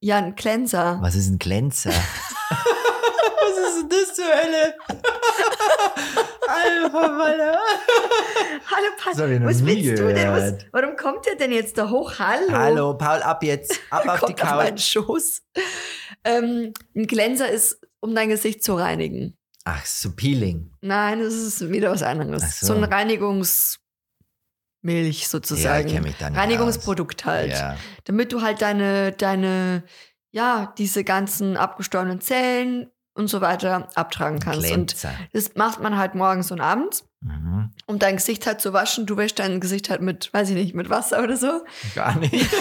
[0.00, 0.98] Ja, ein Cleanser.
[1.00, 1.90] Was ist ein Cleanser?
[2.50, 4.74] was ist denn das zur Hölle?
[6.46, 7.58] Alter, Walle.
[8.66, 9.44] Hallo, Paul.
[9.44, 10.30] Was willst du denn?
[10.30, 12.18] Was, warum kommt der denn jetzt da hoch?
[12.18, 12.52] Hallo.
[12.52, 13.80] Hallo, Paul, ab jetzt.
[13.90, 14.48] Ab auf die Couch.
[14.48, 15.42] Auf meinen Schoß.
[16.24, 19.36] Ähm, ein Cleanser ist, um dein Gesicht zu reinigen.
[19.64, 20.70] Ach, so Peeling.
[20.82, 22.60] Nein, das ist wieder was anderes.
[22.60, 22.66] So.
[22.66, 23.78] so ein Reinigungs...
[24.84, 25.88] Milch sozusagen.
[25.88, 27.32] Ja, mich dann Reinigungsprodukt aus.
[27.32, 27.50] halt.
[27.52, 27.76] Ja.
[28.04, 29.82] Damit du halt deine, deine,
[30.30, 34.70] ja, diese ganzen abgestorbenen Zellen und so weiter abtragen kannst.
[34.72, 34.96] Und
[35.32, 37.70] das macht man halt morgens und abends, Mhm.
[37.86, 39.06] um dein Gesicht halt zu waschen.
[39.06, 41.64] Du wäschst dein Gesicht halt mit, weiß ich nicht, mit Wasser oder so.
[41.94, 42.34] Gar nicht.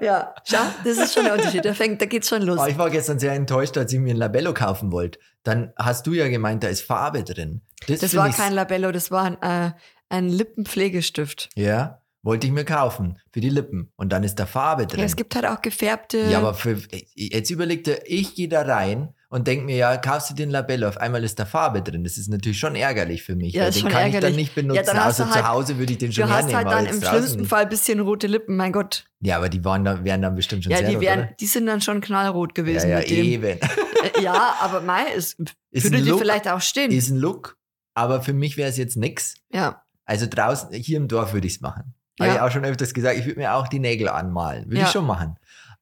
[0.00, 1.64] Ja, schau, das ist schon der Unterschied.
[1.64, 2.58] Da, fängt, da geht's schon los.
[2.58, 5.18] Aber ich war gestern sehr enttäuscht, als ich mir ein Labello kaufen wollte.
[5.42, 7.60] Dann hast du ja gemeint, da ist Farbe drin.
[7.86, 9.72] Das find war kein Labello, das war ein, äh,
[10.16, 11.50] ein Lippenpflegestift.
[11.56, 13.92] Ja, wollte ich mir kaufen für die Lippen.
[13.96, 15.00] Und dann ist da Farbe drin.
[15.00, 16.18] Ja, es gibt halt auch gefärbte.
[16.30, 16.78] Ja, aber für,
[17.14, 20.96] jetzt überlegte, ich gehe da rein und denke mir, ja, kaufst du den Labello, auf
[20.96, 22.02] einmal ist da Farbe drin.
[22.02, 23.52] Das ist natürlich schon ärgerlich für mich.
[23.52, 24.36] Ja, den schon kann ich dann ärgerlich.
[24.36, 24.76] nicht benutzen.
[24.76, 26.72] Ja, dann Außer halt- zu Hause würde ich den schon du hast hernehmen.
[26.74, 27.44] halt dann im schlimmsten.
[27.44, 29.04] Fall ein bisschen rote Lippen, mein Gott.
[29.20, 31.28] Ja, aber die waren da, wären dann bestimmt schon Ja, sehr die, rot, wären, oder?
[31.40, 33.24] die sind dann schon knallrot Ja, gewesen ja, dem.
[33.26, 33.44] eben.
[33.44, 33.58] Äh,
[34.22, 35.36] Ja, aber Mai ist,
[35.72, 36.90] Ist würde dir vielleicht auch stehen.
[36.90, 37.58] ist ein Look,
[37.94, 39.34] aber für mich wäre es jetzt nix.
[39.52, 39.82] ja.
[40.04, 41.94] Also draußen, hier im Dorf würde ich es machen.
[42.18, 42.26] Ja.
[42.26, 44.66] Habe ich auch schon öfters gesagt, ich würde mir auch die Nägel anmalen.
[44.66, 44.86] Würde Ja.
[44.86, 45.36] ich schon machen.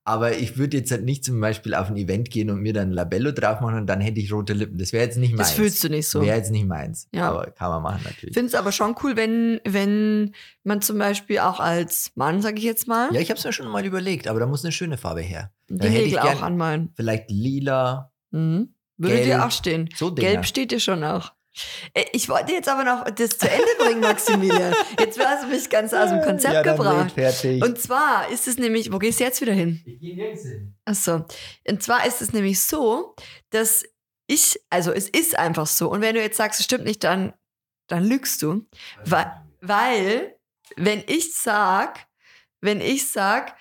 [0.05, 2.89] Aber ich würde jetzt halt nicht zum Beispiel auf ein Event gehen und mir dann
[2.89, 4.77] ein Labello drauf machen und dann hätte ich rote Lippen.
[4.77, 5.51] Das wäre jetzt nicht meins.
[5.51, 6.23] Das fühlst du nicht so.
[6.23, 7.07] Wäre jetzt nicht meins.
[7.15, 7.29] Ja.
[7.31, 8.35] Aber kann man machen Ich natürlich.
[8.35, 12.65] finde es aber schon cool, wenn, wenn man zum Beispiel auch als Mann, sage ich
[12.65, 14.97] jetzt mal, Ja, ich habe es mir schon mal überlegt, aber da muss eine schöne
[14.99, 15.53] Farbe her.
[15.69, 16.91] die da hätte ich Nägel auch anmalen.
[16.97, 18.75] Vielleicht lila, Mhm.
[18.97, 19.27] Würde Gelb.
[19.27, 19.89] dir auch stehen.
[19.97, 20.13] so.
[20.15, 21.33] Gelb steht dir schon auch.
[21.95, 24.75] Äh, Ich wollte jetzt aber noch das zu Ende bringen, Maximilian.
[24.99, 27.15] Jetzt hast du mich ganz aus dem Konzept ja, dann gebracht.
[27.63, 29.83] Und zwar ist es nämlich, wo gehst du jetzt wieder hin?
[29.85, 30.75] ich gehe nirgends hin.
[30.85, 31.25] Achso.
[31.69, 33.15] Und zwar ist es nämlich so,
[33.51, 33.85] dass
[34.27, 35.91] ich, also es ist einfach so.
[35.91, 37.35] Und wenn du jetzt sagst, es stimmt nicht, dann,
[37.89, 38.67] dann lügst du.
[39.05, 39.31] Weil,
[39.61, 40.37] weil,
[40.77, 42.07] wenn ich sag,
[42.61, 43.57] wenn ich sag,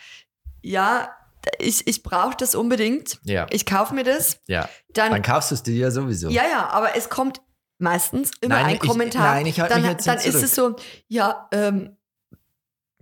[0.61, 1.13] ja,
[1.57, 4.69] ich, ich brauche das unbedingt, Ja, ich kaufe mir das, ja.
[4.93, 6.29] dann, Dann kaufst du es dir ja sowieso.
[6.29, 7.41] ja, ja, aber es kommt
[7.81, 9.35] meistens immer Nein, ein ich- Kommentar.
[9.35, 10.75] nein, ich halte dann mich jetzt dann ist es so,
[11.07, 11.97] ja, ähm,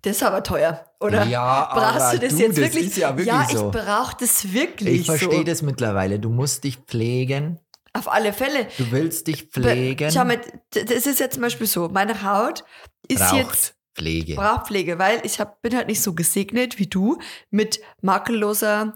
[0.02, 1.26] das ist aber teuer, oder?
[1.26, 2.88] ja, Brauchst aber du das du, jetzt das wirklich?
[2.88, 3.66] ist ja wirklich ja, so.
[3.66, 5.44] ich brauche das wirklich Ich verstehe so.
[5.44, 6.20] das mittlerweile.
[6.20, 7.60] Du musst dich pflegen.
[7.92, 8.68] Auf alle Fälle.
[8.78, 10.10] Du willst dich pflegen.
[10.12, 10.40] Schau mal,
[10.72, 12.64] das ist jetzt zum Beispiel so, meine Haut
[13.10, 14.36] ist braucht jetzt Pflege.
[14.36, 17.18] braucht Pflege, weil ich hab, bin halt nicht so gesegnet wie du
[17.50, 18.96] mit makelloser,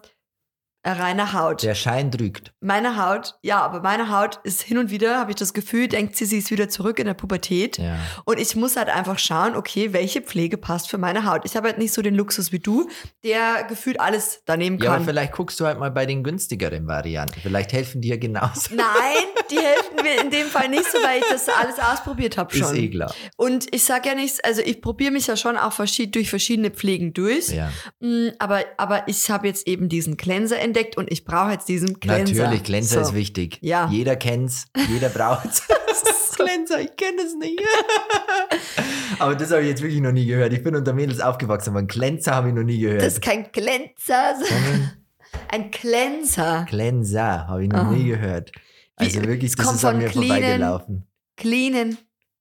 [0.84, 1.64] äh, reiner Haut.
[1.64, 2.52] Der Schein trügt.
[2.60, 6.18] Meine Haut, ja, aber meine Haut ist hin und wieder, habe ich das Gefühl, denkt
[6.18, 7.78] sie, sie ist wieder zurück in der Pubertät.
[7.78, 7.98] Ja.
[8.26, 11.44] Und ich muss halt einfach schauen, okay, welche Pflege passt für meine Haut.
[11.46, 12.90] Ich habe halt nicht so den Luxus wie du,
[13.24, 15.06] der gefühlt alles daneben ja, aber kann.
[15.06, 17.40] vielleicht guckst du halt mal bei den günstigeren Varianten.
[17.40, 18.76] Vielleicht helfen die ja genauso.
[18.76, 18.86] Nein,
[19.52, 22.74] die helfen mir in dem Fall nicht so, weil ich das alles ausprobiert habe schon.
[22.74, 23.14] Ist eh klar.
[23.38, 27.14] Und ich sage ja nichts, also ich probiere mich ja schon auch durch verschiedene Pflegen
[27.14, 27.48] durch.
[27.48, 27.72] Ja.
[28.02, 32.00] Mm, Aber, aber ich habe jetzt eben diesen Cleanser entdeckt und ich brauche jetzt diesen
[32.00, 32.34] Cleanser.
[32.44, 33.10] Natürlich, Glänzer So.
[33.10, 33.58] ist wichtig.
[33.62, 33.90] Ja.
[33.90, 35.64] Jeder kennt's, jeder braucht's.
[36.38, 37.62] Glänzer, ich kenne es nicht.
[39.20, 40.52] aber das habe ich jetzt wirklich noch nie gehört.
[40.54, 43.02] Ich bin unter Mädels aufgewachsen, aber einen Glänzer habe ich noch nie gehört.
[43.04, 44.92] Das ist kein Cleanser, sondern Sondern
[45.50, 46.66] ein Cleanser.
[46.70, 47.92] Glänzer habe ich noch Ah.
[47.92, 48.52] nie gehört.
[48.96, 50.28] Also Wie- wirklich, es das kommt ist an mir cleanen.
[50.30, 51.08] vorbeigelaufen.
[51.38, 51.98] Cleanen,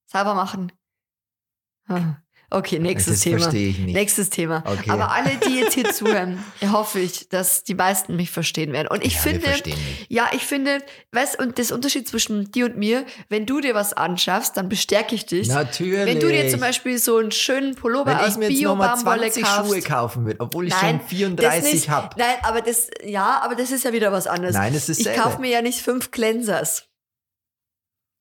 [0.07, 0.73] sauber machen.
[1.89, 2.17] Ah,
[2.53, 3.39] Okay, nächstes das Thema.
[3.39, 3.95] verstehe ich nicht.
[3.95, 4.63] Nächstes Thema.
[4.67, 4.91] Okay.
[4.91, 6.39] Aber alle, die jetzt hier zuhören,
[6.71, 8.89] hoffe ich, dass die meisten mich verstehen werden.
[8.89, 9.49] Und ich ja, finde.
[10.09, 10.79] Ja, ich finde,
[11.13, 15.15] weißt und das Unterschied zwischen dir und mir, wenn du dir was anschaffst, dann bestärke
[15.15, 15.49] ich dich.
[15.49, 16.07] Natürlich.
[16.07, 18.97] Wenn du dir zum Beispiel so einen schönen Pullover Wenn aus ich mir jetzt nochmal
[18.97, 19.73] Bio-Baumwolle 20 kaufst.
[19.73, 22.15] Schuhe kaufen will, obwohl ich Nein, schon 34 das nicht, habe.
[22.19, 24.55] Nein, aber das, ja, aber das ist ja wieder was anderes.
[24.55, 26.85] Nein, es ist ich kaufe mir ja nicht fünf Cleansers,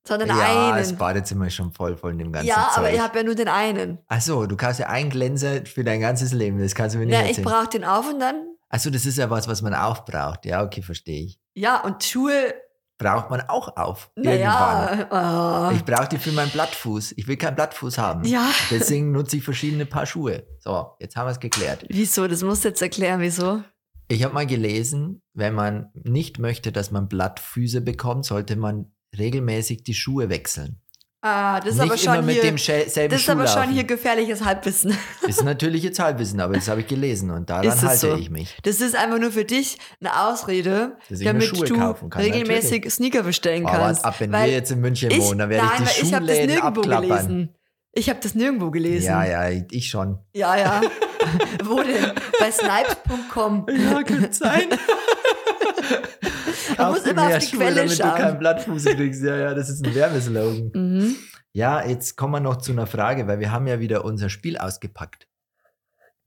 [0.08, 0.98] sondern Ja, das einen.
[0.98, 2.78] Badezimmer ist schon voll von dem ganzen Ja, Zeug.
[2.78, 4.00] aber ich habe ja nur den einen.
[4.08, 6.60] Achso, du kaufst ja einen Glänzer für dein ganzes Leben.
[6.60, 8.36] Das kannst du mir nicht Ja, ich brauche den auf und dann.
[8.70, 10.46] Achso, das ist ja was, was man auch braucht.
[10.46, 11.40] Ja, okay, verstehe ich.
[11.54, 12.54] Ja, und Schuhe,
[12.98, 14.12] Braucht man auch auf.
[14.16, 15.10] Irgendwann.
[15.10, 15.70] naja.
[15.72, 15.76] Oh.
[15.76, 17.14] Ich brauche die für meinen Blattfuß.
[17.18, 18.24] Ich will keinen Blattfuß haben.
[18.26, 18.48] Ja.
[18.70, 20.44] Deswegen nutze ich verschiedene Paar Schuhe.
[20.60, 21.84] So, jetzt haben wir es geklärt.
[21.90, 22.28] Wieso?
[22.28, 23.64] Das musst du jetzt erklären, wieso?
[24.08, 29.84] Ich habe mal gelesen, wenn man nicht möchte, dass man Blattfüße bekommt, sollte man regelmäßig
[29.84, 30.82] die Schuhe wechseln.
[31.24, 33.08] Ah, das ist nicht aber schon immer mit hier.
[33.08, 34.98] Das ist aber schon hier gefährliches Halbwissen.
[35.28, 38.16] Ist natürlich jetzt Halbwissen, aber das habe ich gelesen und daran halte so?
[38.16, 38.58] ich mich.
[38.64, 43.78] Das ist einfach nur für dich eine Ausrede, damit du kann, regelmäßig Sneaker bestellen Aber
[43.78, 44.04] kannst.
[44.04, 46.08] ab, wenn Weil wir jetzt in München ich, wohnen, dann werde nein, ich die weil
[46.08, 47.28] ich habe das Schuhläden nirgendwo abklappern.
[47.28, 47.56] gelesen.
[47.94, 49.06] Ich habe das nirgendwo gelesen.
[49.06, 50.18] Ja, ja, ich schon.
[50.34, 50.82] Ja, ja.
[51.64, 52.14] Wo denn?
[52.40, 53.68] Bei snipes.com.
[53.70, 54.70] Ja, könnte sein.
[56.78, 58.40] Man muss immer auf die Quelle damit du keinen schauen.
[58.40, 59.24] Blattfuß kriegst.
[59.24, 60.72] Ja, ja, das ist ein Werbeslogan.
[60.82, 61.16] Mhm.
[61.54, 64.58] Ja, jetzt kommen wir noch zu einer Frage, weil wir haben ja wieder unser Spiel
[64.58, 65.28] ausgepackt.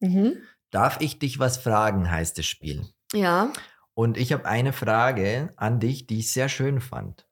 [0.00, 0.36] Mhm.
[0.70, 2.84] Darf ich dich was fragen, heißt das Spiel.
[3.14, 3.50] Ja.
[3.94, 7.26] Und ich habe eine Frage an dich, die ich sehr schön fand.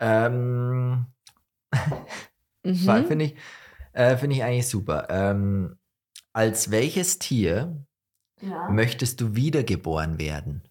[0.00, 1.06] Ähm,
[2.66, 3.06] Mhm.
[3.06, 3.34] Finde ich,
[3.92, 5.06] äh, find ich eigentlich super.
[5.08, 5.78] Ähm,
[6.32, 7.86] als welches Tier
[8.40, 8.68] ja.
[8.70, 10.65] möchtest du wiedergeboren werden?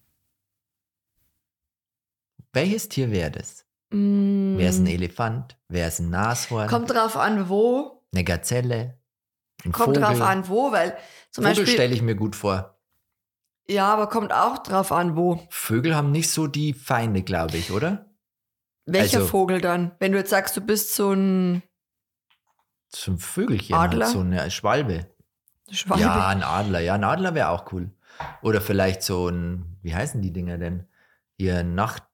[2.56, 3.66] Welches Tier wäre das?
[3.90, 5.58] Mm, Wäre es ein Elefant?
[5.68, 6.68] Wäre es ein Nashorn?
[6.68, 8.02] Kommt drauf an, wo.
[8.14, 8.98] eine Gazelle?
[9.62, 10.02] Ein Kommt Vogel?
[10.02, 10.96] drauf an, wo, weil
[11.30, 11.74] zum Vogel Beispiel.
[11.74, 12.78] stelle ich mir gut vor.
[13.68, 15.38] Ja, aber kommt auch drauf an, wo.
[15.50, 18.06] Vögel haben nicht so die Feinde, glaube ich, oder?
[18.86, 19.90] Welcher Also- Vogel dann?
[19.98, 21.62] Wenn du jetzt sagst, du bist so ein
[22.88, 24.06] So ein Vögelchen, Adler?
[24.06, 25.06] Halt, so eine Schwalbe.
[25.70, 26.04] Schwalbe.
[26.04, 26.80] Ja, ein Adler.
[26.80, 27.90] Ja, ein Adler wäre auch cool.
[28.40, 30.86] Oder vielleicht so ein, wie heißen die Dinger denn?
[31.38, 32.04] Hier Nacht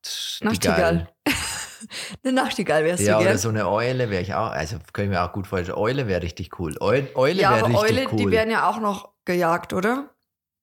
[0.42, 1.08] Nachtigall.
[2.24, 3.38] Eine Nachtigall wärst Ja, du oder gern.
[3.38, 5.76] so eine Eule wäre ich auch, also könnte ich mir auch gut vorstellen.
[5.76, 6.76] Eule wäre richtig cool.
[6.80, 8.16] Eu Eule ja, wäre aber richtig Eule, cool.
[8.18, 10.10] die werden ja auch noch gejagt, oder?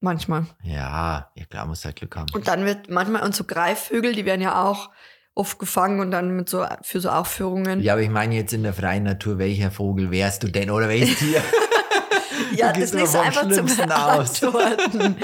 [0.02, 0.46] Manchmal.
[0.64, 2.28] ja, ja klar, muss halt Glück haben.
[2.34, 4.90] Und dann wird manchmal, und so Greifvögel, die werden ja auch
[5.36, 7.82] oft gefangen und dann mit so, für so Aufführungen.
[7.82, 10.88] Ja, aber ich meine jetzt in der freien Natur, welcher Vogel wärst du denn oder
[10.88, 11.44] welches Tier?
[12.56, 14.40] Ja, das ist nicht so einfach vom zu Schlimmsten aus.
[14.40, 15.16] beantworten.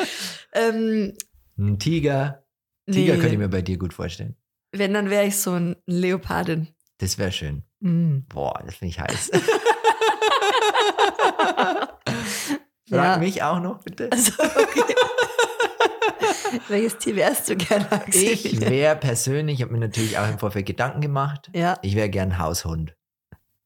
[0.54, 1.14] ähm,
[1.58, 2.44] Ein Tiger.
[2.92, 4.36] Tiger könnte ich mir bei dir gut vorstellen.
[4.72, 6.68] Wenn, dann wäre ich so ein Leopardin.
[7.00, 7.64] Das wäre schön.
[7.80, 8.26] Mhm.
[8.30, 9.32] Boah, das finde ich heiß.
[12.90, 13.18] Frag Ja.
[13.18, 14.10] mich auch noch, bitte.
[14.12, 14.84] Also, okay.
[16.68, 18.24] Welches Tier wärst du gerne, Axel?
[18.24, 21.78] Ich wäre persönlich, ich habe mir natürlich auch im Vorfeld Gedanken gemacht, Ja.
[21.82, 22.96] ich wäre gern Haushund.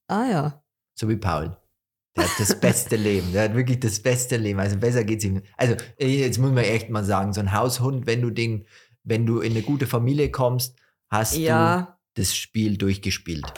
[0.07, 0.63] Ah ja.
[0.95, 1.55] So wie Paul.
[2.15, 3.32] Der hat das beste Leben.
[3.34, 4.59] Der hat wirklich das beste Leben.
[4.59, 5.41] Also besser geht's ihm.
[5.57, 8.65] Also jetzt muss man echt mal sagen, so ein Haushund, wenn du den,
[9.10, 10.78] wenn du in eine gute Familie kommst,
[11.10, 11.97] hast du Ja.
[12.14, 13.51] das Spiel durchgespielt.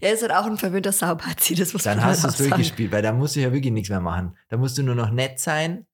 [0.00, 2.90] Er ist halt auch ein verwöhnter Saubazi, das muss Dann man hast du es durchgespielt,
[2.90, 4.36] weil da musst du ja wirklich nichts mehr machen.
[4.48, 5.86] Da musst du nur noch nett sein,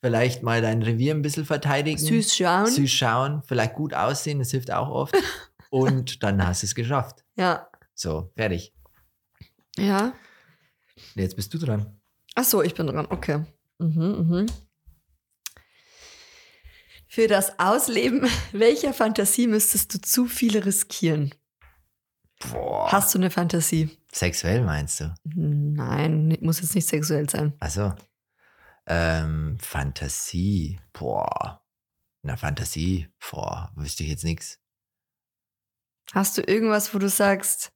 [0.00, 1.98] vielleicht mal dein Revier ein bisschen verteidigen.
[1.98, 2.66] Süß schauen.
[2.66, 5.14] Süß schauen, vielleicht gut aussehen, das hilft auch oft.
[5.70, 7.24] Und dann hast du es geschafft.
[7.36, 7.68] Ja.
[7.94, 8.74] So, fertig.
[9.78, 10.14] Ja.
[11.14, 11.86] Jetzt bist du dran.
[12.34, 13.06] Ach so, ich bin dran.
[13.08, 13.44] Okay.
[13.78, 14.46] Mhm, mhm.
[17.08, 21.34] Für das Ausleben welcher Fantasie müsstest du zu viel riskieren?
[22.52, 22.92] Boah.
[22.92, 23.90] Hast du eine Fantasie?
[24.12, 25.14] Sexuell meinst du?
[25.24, 27.54] Nein, muss jetzt nicht sexuell sein.
[27.58, 27.92] Also,
[28.86, 30.78] ähm, Fantasie.
[30.92, 31.64] Boah.
[32.22, 33.08] Na, Fantasie.
[33.30, 34.60] Boah, wüsste ich jetzt nichts.
[36.12, 37.72] Hast du irgendwas, wo du sagst,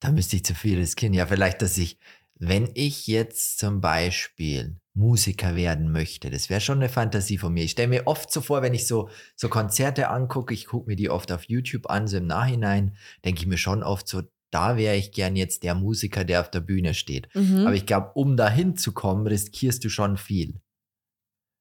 [0.00, 1.14] Da müsste ich zu viel riskieren.
[1.14, 1.98] Ja, vielleicht, dass ich,
[2.34, 7.64] wenn ich jetzt zum Beispiel Musiker werden möchte, das wäre schon eine Fantasie von mir.
[7.64, 10.96] Ich stelle mir oft so vor, wenn ich so, so Konzerte angucke, ich gucke mir
[10.96, 14.78] die oft auf YouTube an, so im Nachhinein, denke ich mir schon oft so, da
[14.78, 17.28] wäre ich gern jetzt der Musiker, der auf der Bühne steht.
[17.34, 17.66] mhm.
[17.66, 20.62] Aber ich glaube, um dahin zu kommen, riskierst du schon viel.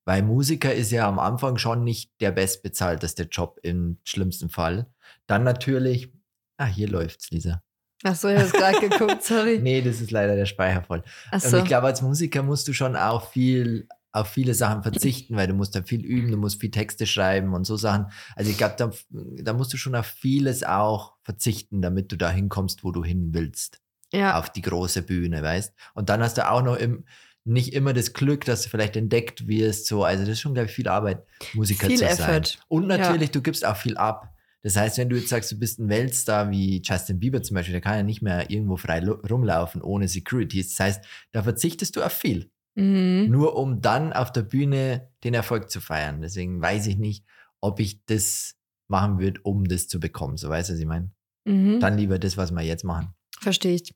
[0.07, 4.93] Weil Musiker ist ja am Anfang schon nicht der bestbezahlteste Job im schlimmsten Fall.
[5.27, 6.13] Dann natürlich,
[6.57, 7.64] ah, hier läuft's, Lisa.
[8.07, 9.59] Ach so, ich habe gerade geguckt, sorry.
[9.63, 11.03] Nee, das ist leider der Speicher voll.
[11.31, 11.57] Ach Und so.
[11.57, 15.53] ich glaube, als Musiker musst du schon auch viel auf viele Sachen verzichten, weil du
[15.53, 18.05] musst da viel üben, du musst viel Texte schreiben und so Sachen.
[18.35, 22.29] Also ich glaube, da, da musst du schon auf vieles auch verzichten, damit du da
[22.29, 23.81] hinkommst, wo du hin willst.
[24.13, 25.73] ja, Auf die große Bühne, weißt?
[25.95, 27.03] Und dann hast du auch noch im,
[27.43, 30.03] nicht immer das Glück, dass du vielleicht entdeckt wirst, so.
[30.05, 32.11] Also das ist schon, glaube ich, viel Arbeit, Musiker Viel zu sein.
[32.13, 32.59] Effort.
[32.69, 34.33] Und natürlich, du gibst auch viel ab.
[34.65, 37.73] Das heißt, wenn du jetzt sagst, du bist ein Weltstar wie Justin Bieber zum Beispiel,
[37.73, 40.63] der kann ja nicht mehr irgendwo frei rumlaufen ohne Security.
[40.63, 42.49] Das heißt, da verzichtest du auf viel.
[42.73, 43.27] mhm.
[43.29, 46.19] Nur um dann auf der Bühne den Erfolg zu feiern.
[46.19, 47.23] Deswegen weiß ich nicht,
[47.61, 48.55] ob ich das
[48.87, 50.35] machen würde, um das zu bekommen.
[50.35, 51.11] So weißt du, was ich meine?
[51.43, 51.79] Mhm.
[51.79, 53.13] Dann lieber das, was wir jetzt machen.
[53.39, 53.93] verstehe ich.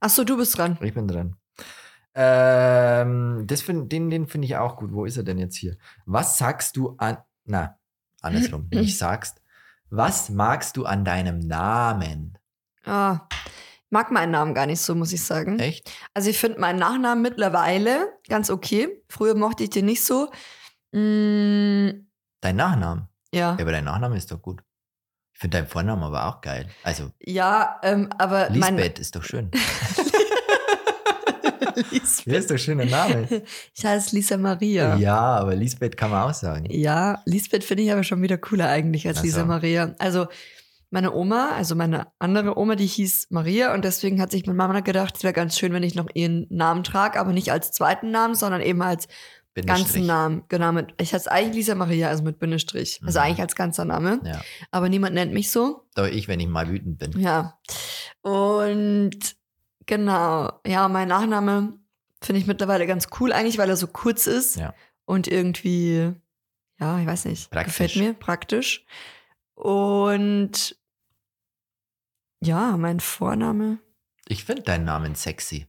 [0.00, 0.76] Ach so, du bist dran.
[0.82, 1.36] Ich bin dran.
[2.14, 4.92] Ähm, das find, den den finde ich auch gut.
[4.92, 5.78] Wo ist er denn jetzt hier?
[6.04, 7.16] Was sagst du an.
[7.46, 7.78] Na,
[8.20, 8.68] andersrum.
[8.74, 9.40] nicht sagst.
[9.90, 12.36] Was magst du an deinem Namen?
[12.84, 13.20] Ah,
[13.90, 15.58] mag meinen Namen gar nicht so, muss ich sagen.
[15.58, 15.90] Echt?
[16.14, 19.02] Also ich finde meinen Nachnamen mittlerweile ganz okay.
[19.08, 20.30] Früher mochte ich den nicht so.
[20.92, 22.06] Mm,
[22.40, 23.08] Dein Nachnamen?
[23.32, 23.54] ja.
[23.54, 24.62] Ja, aber dein Nachname ist doch gut.
[25.34, 26.68] Ich finde deinen Vornamen aber auch geil.
[26.82, 29.50] Also, Ja, ähm, aber mein Lisbeth ist doch schön.
[31.90, 32.26] Lisbeth.
[32.32, 33.42] Ja, ist doch schöner Name.
[33.74, 34.96] Ich heiße Lisa Maria.
[34.96, 36.66] Ja, aber Lisbeth kann man auch sagen.
[36.70, 39.44] Ja, Lisbeth finde ich aber schon wieder cooler eigentlich als Ach Lisa.
[39.44, 39.94] Maria.
[39.98, 40.26] Also
[40.90, 44.80] meine Oma, also meine andere Oma, die hieß Maria und deswegen hat sich meine Mama
[44.80, 48.10] gedacht, es wäre ganz schön, wenn ich noch ihren Namen trage, aber nicht als zweiten
[48.12, 49.08] Namen, sondern eben als
[49.66, 50.04] ganzen.
[50.06, 50.42] Namen.
[50.48, 53.00] Genau, mit, ich heiße eigentlich Lisa Maria, also mit Bindestrich.
[53.04, 53.24] Also Mhm.
[53.24, 54.20] eigentlich als ganzer Name.
[54.24, 55.86] Ja, Aber niemand nennt mich so.
[55.94, 57.18] aber ich, wenn ich mal wütend bin.
[57.18, 57.58] Ja.
[58.22, 59.35] Und
[59.86, 61.78] genau, ja, mein Nachname
[62.22, 64.74] finde ich mittlerweile ganz cool eigentlich, weil er so kurz ist Ja.
[65.04, 66.12] und irgendwie,
[66.78, 67.72] ja, ich weiß nicht, Praktisch.
[67.76, 68.84] gefällt mir, praktisch.
[69.54, 70.76] Und
[72.40, 73.78] ja, mein Vorname.
[74.28, 75.66] Ich finde deinen Namen sexy.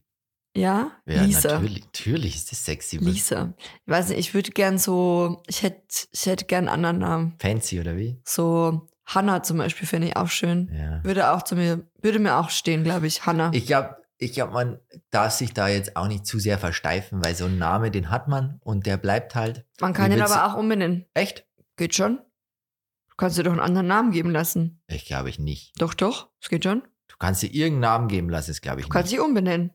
[0.56, 0.90] Ja?
[1.06, 1.52] Ja, Lisa.
[1.52, 2.96] natürlich, natürlich ist das sexy.
[2.98, 3.54] Lisa.
[3.58, 7.36] Ich weiß nicht, ich würde gern so, ich hätte ich hätte gern einen anderen Namen.
[7.40, 8.20] Fancy oder wie?
[8.24, 10.70] So Hannah zum Beispiel finde ich auch schön.
[10.74, 11.02] Ja.
[11.04, 13.24] Würde auch zu mir, würde mir auch stehen, glaube ich.
[13.24, 13.50] Hannah.
[13.54, 14.78] Ich glaube, ich glaub, man
[15.10, 18.28] darf sich da jetzt auch nicht zu sehr versteifen, weil so ein Name, den hat
[18.28, 19.64] man und der bleibt halt.
[19.80, 21.06] Man kann ihn aber auch umbenennen.
[21.14, 21.46] Echt?
[21.76, 22.16] Geht schon.
[23.08, 24.82] Du kannst dir doch einen anderen Namen geben lassen.
[24.88, 25.80] Ich glaube ich nicht.
[25.80, 26.28] Doch, doch.
[26.40, 26.82] Es geht schon.
[27.08, 29.20] Du kannst dir irgendeinen Namen geben lassen, das glaube ich Du kannst nicht.
[29.20, 29.72] dich umbenennen.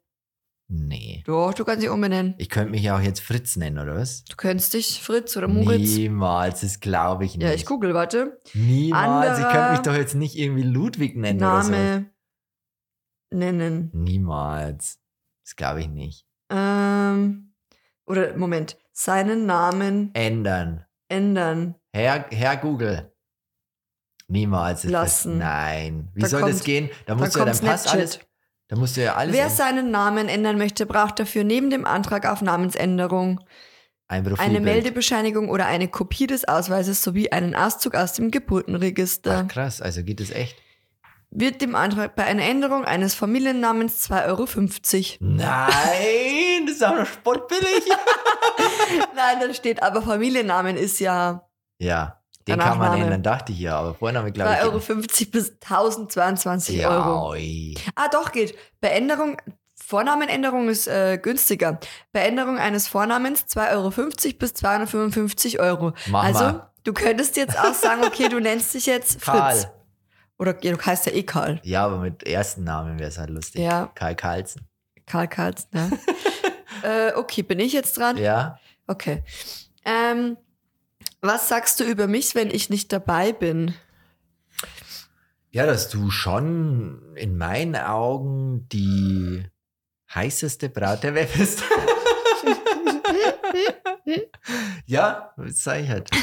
[0.69, 1.23] Nee.
[1.25, 2.35] Doch, du kannst dich umbenennen.
[2.37, 4.23] Ich könnte mich ja auch jetzt Fritz nennen, oder was?
[4.25, 5.95] Du kennst dich Fritz oder Moritz.
[5.95, 7.45] Niemals, das glaube ich nicht.
[7.45, 8.41] Ja, ich google, warte.
[8.53, 9.37] Niemals.
[9.39, 11.71] Ich könnte mich Anderer doch jetzt nicht irgendwie Ludwig nennen oder so.
[13.33, 13.89] Nennen.
[13.93, 14.99] Niemals.
[15.43, 16.25] Das glaube ich nicht.
[16.49, 17.53] Ähm,
[18.05, 20.85] oder Moment, seinen Namen Ändern.
[21.09, 21.75] ändern.
[21.93, 23.13] Herr, Herr Google.
[24.27, 24.85] Niemals.
[24.85, 25.39] ist Lassen.
[25.39, 26.09] Das, nein.
[26.13, 26.89] Wie Da soll kommt- das gehen?
[27.05, 27.99] Da musst du ja kommt dein Pass Snapchat.
[27.99, 28.19] alles.
[28.69, 29.57] Da musst du ja alles Wer ändern.
[29.57, 33.41] seinen Namen ändern möchte, braucht dafür neben dem Antrag auf Namensänderung
[34.07, 34.59] ein eine.
[34.61, 39.43] Meldebescheinigung oder eine Kopie des Ausweises sowie einen Auszug aus dem Geburtenregister.
[39.45, 40.55] Ach krass, also geht es echt.
[41.35, 45.33] Wird dem Antrag bei einer Änderung eines Familiennamens 2,50 Euro.
[45.35, 47.83] Nein, das ist auch noch spottbillig.
[49.15, 51.47] Nein, da steht aber Familiennamen ist ja
[51.79, 54.63] ja, den kann man ändern, dachte ich ja, aber Vorname glaube 2,50 ich.
[54.65, 57.29] Euro bis 1022 ja, Euro.
[57.29, 57.75] oi.
[57.95, 58.55] Ah, doch, geht.
[58.81, 59.37] Bei Änderung,
[59.75, 61.79] Vornamenänderung ist äh, günstiger.
[62.11, 65.93] Bei Änderung eines Vornamens 2,50 Euro bis 255 Euro.
[66.07, 66.71] Mach also, mal.
[66.83, 69.25] du könntest jetzt auch sagen, okay, du nennst dich jetzt Fritz.
[69.25, 69.73] Karl.
[70.43, 71.61] Oder ja, du heißt ja eh Karl.
[71.63, 73.61] Ja, aber mit ersten Namen wäre es halt lustig.
[73.61, 73.89] Ja.
[73.95, 74.67] Karl Carlsen.
[75.05, 75.89] Karl Karls, ne?
[76.83, 78.17] äh, okay, bin ich jetzt dran?
[78.17, 78.59] Ja.
[78.85, 79.23] Okay.
[79.85, 80.35] Ähm,
[81.21, 83.73] was sagst du über mich, wenn ich nicht dabei bin?
[85.51, 89.45] Ja, dass du schon in meinen Augen die
[90.13, 91.63] heißeste Braut der Welt bist.
[94.85, 96.09] ja, das sag ich halt.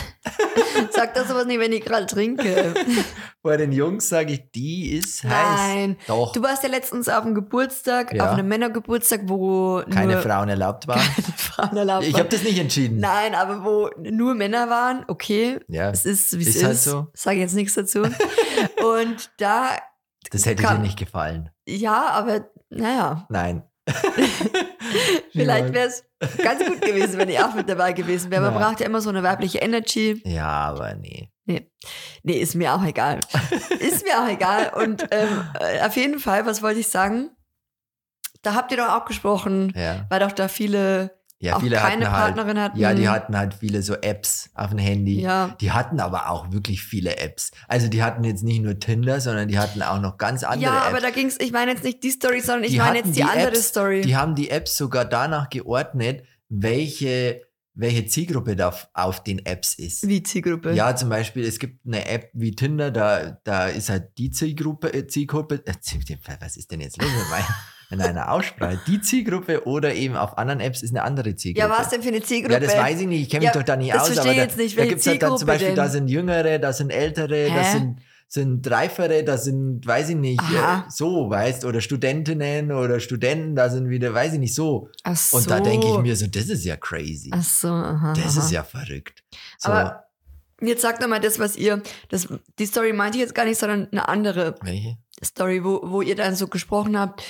[0.92, 2.74] Sag das aber nicht, wenn ich gerade trinke.
[3.42, 5.30] Vor den Jungs sage ich, die ist heiß.
[5.30, 5.96] Nein.
[6.06, 8.24] Doch, Du warst ja letztens auf einem Geburtstag, Ja.
[8.26, 11.00] auf einem Männergeburtstag, wo keine Frauen erlaubt waren.
[11.16, 12.98] keine Frauen erlaubt Ich habe das nicht entschieden.
[12.98, 16.64] Nein, aber wo nur Männer waren, okay, Ja, es ist, wie es Ist ist.
[16.64, 17.06] halt so.
[17.14, 18.02] Sag jetzt nichts dazu.
[18.02, 19.68] Und da,
[20.30, 21.50] das hätte kann- dir nicht gefallen.
[21.66, 23.64] ja, aber naja, Nein.
[25.32, 26.04] vielleicht wäre es
[26.42, 28.42] ganz gut gewesen, wenn ich auch mit dabei gewesen wäre.
[28.42, 28.60] Man Ja.
[28.68, 30.20] braucht ja immer so eine weibliche Energy.
[30.24, 31.28] Ja, aber nee.
[32.22, 33.18] Nee, ist mir auch egal.
[33.80, 34.70] ist mir auch egal.
[34.74, 37.30] Und ähm, äh, auf jeden Fall, was wollte ich sagen?
[38.42, 42.00] Da habt ihr doch auch gesprochen, Ja, weil doch da viele, ja auch viele hatten
[42.04, 42.34] halt.
[42.36, 42.78] Partnerin hatten.
[42.78, 45.20] Ja, die hatten halt viele so Apps auf dem Handy.
[45.20, 47.50] Ja, Die hatten aber auch wirklich viele Apps.
[47.66, 50.76] Also die hatten jetzt nicht nur Tinder, sondern die hatten auch noch ganz andere ja
[50.78, 50.86] Apps.
[50.88, 53.12] aber da ging es, ich meine jetzt nicht die Story, sondern ich meine jetzt die,
[53.12, 54.02] die andere Apps, Story.
[54.02, 57.42] Die haben die Apps sogar danach geordnet, welche,
[57.74, 60.06] welche Zielgruppe da auf- den Apps ist.
[60.06, 60.72] Wie Zielgruppe.
[60.72, 64.92] Ja, zum Beispiel, es gibt eine App wie Tinder, da, da ist halt die Zielgruppe,
[64.92, 65.72] äh, Zielgruppe, äh,
[66.40, 67.46] was ist denn jetzt los mit meiner,
[67.90, 68.80] in einer Aussprache?
[68.86, 71.68] Die Zielgruppe oder eben auf anderen Apps ist eine andere Zielgruppe.
[71.68, 72.54] Ja, was denn für eine Zielgruppe?
[72.54, 74.22] Ja, das weiß ich nicht, ich kenne mich Ja, doch da nicht das aus, verstehe
[74.22, 74.78] aber ich da, jetzt nicht.
[74.78, 75.92] da gibt es halt dann zum Beispiel, da denn?
[75.92, 77.72] sind Jüngere, da sind Ältere, da Hä?
[77.72, 80.86] sind, sind Reifere, da sind, weiß ich nicht, Aha.
[80.88, 84.88] so, weißt, oder Studentinnen oder Studenten, da sind wieder, weiß ich nicht, so.
[85.02, 85.38] Ach so.
[85.38, 87.30] Und da denke ich mir so, das ist ja crazy.
[87.34, 88.12] Ach so, aha.
[88.14, 88.44] Das aha.
[88.44, 89.24] ist ja verrückt.
[89.58, 90.04] So, Aber
[90.62, 92.28] jetzt sagt nochmal das, was ihr, das,
[92.60, 94.96] die Story meinte ich jetzt gar nicht, sondern eine andere welche?
[95.24, 97.24] Story, wo, wo ihr dann so gesprochen habt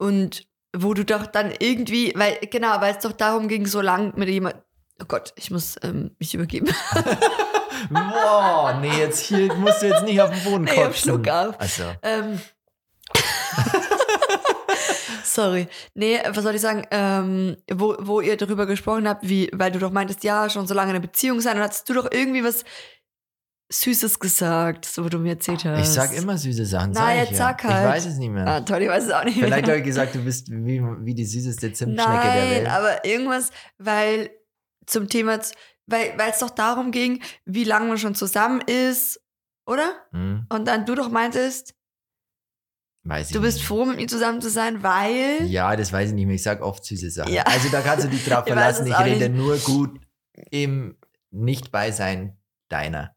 [0.00, 0.46] und
[0.76, 4.28] wo du doch dann irgendwie, weil, genau, weil es doch darum ging, so lang mit
[4.28, 4.56] jemand,
[5.00, 6.68] oh Gott, ich muss ähm, mich übergeben.
[7.90, 11.02] Boah, nee, jetzt hier musst du jetzt nicht auf den Boden Nee, ich hab kotzen.
[11.02, 11.60] Schluck auf.
[11.60, 12.40] Also, Ähm.
[15.24, 15.68] Sorry.
[15.94, 16.86] Nee, was soll ich sagen?
[16.90, 20.74] Ähm, wo, wo ihr darüber gesprochen habt, wie, weil du doch meintest, ja, schon so
[20.74, 22.64] lange eine Beziehung sein, und hast du doch irgendwie was
[23.72, 25.80] Süßes gesagt, so wo du mir erzählt hast.
[25.80, 26.90] ich sag immer süße Sachen.
[26.92, 27.70] Na, sag jetzt ich sag ja.
[27.70, 27.86] halt.
[27.86, 28.46] Ich weiß es nicht mehr.
[28.46, 29.74] Ah, toll, ich weiß es auch nicht Vielleicht mehr.
[29.74, 32.68] habe ich gesagt, du bist wie, wie die süßeste Zimtschnecke der Nein, Welt.
[32.68, 34.30] aber irgendwas, weil
[34.86, 35.38] zum Thema,
[35.86, 39.20] weil es doch darum ging, wie lange man schon zusammen ist,
[39.66, 39.92] oder?
[40.10, 41.74] Hm, Und dann du doch meintest,
[43.04, 43.66] weiß ich du bist nicht.
[43.68, 45.46] froh, mit mir zusammen zu sein, weil.
[45.46, 46.34] Ja, das weiß ich nicht mehr.
[46.34, 47.32] Ich sag oft süße Sachen.
[47.32, 47.44] Ja.
[47.44, 48.86] Also da kannst du dich drauf Ich verlassen.
[48.88, 49.36] Ich auch rede nicht.
[49.40, 50.00] nur gut
[50.50, 50.96] im
[51.30, 52.36] Nicht-Beisein
[52.68, 53.14] deiner.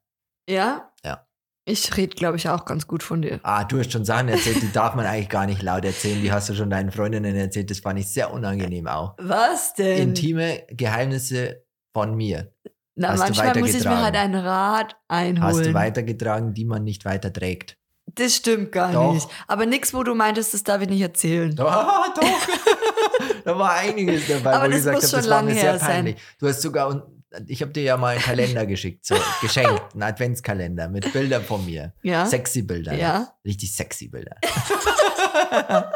[0.48, 0.91] Ja?
[1.06, 1.26] Ja.
[1.66, 3.39] Ich rede, glaube ich, auch ganz gut von dir.
[3.44, 6.22] Ah, du hast schon Sachen erzählt, die darf man eigentlich gar nicht laut erzählen.
[6.22, 7.72] Die hast du schon deinen Freundinnen erzählt.
[7.72, 9.16] Das fand ich sehr unangenehm auch.
[9.18, 10.10] Was denn?
[10.10, 11.64] Intime Geheimnisse
[11.94, 12.52] von mir.
[12.96, 15.74] Na, hast manchmal muss ich mir halt ein Rad Hast du einholen.
[15.74, 17.78] weitergetragen, die man nicht weiterträgt.
[18.06, 19.14] Das stimmt gar Doch.
[19.14, 19.28] nicht.
[19.48, 21.56] Aber nichts, wo du meintest, das darf ich nicht erzählen.
[21.60, 22.24] Ah, doch.
[23.46, 25.64] da war einiges dabei, Aber wo ich das gesagt habe, das schon war mir sehr
[25.64, 25.89] her sein.
[25.89, 26.22] peinlich.
[26.39, 27.08] Du hast sogar,
[27.48, 31.66] ich habe dir ja mal einen Kalender geschickt, so geschenkt, einen Adventskalender mit Bildern von
[31.66, 31.94] mir.
[32.02, 32.26] Ja?
[32.26, 32.94] Sexy Bilder.
[32.94, 33.34] Ja.
[33.46, 34.36] Richtig sexy Bilder.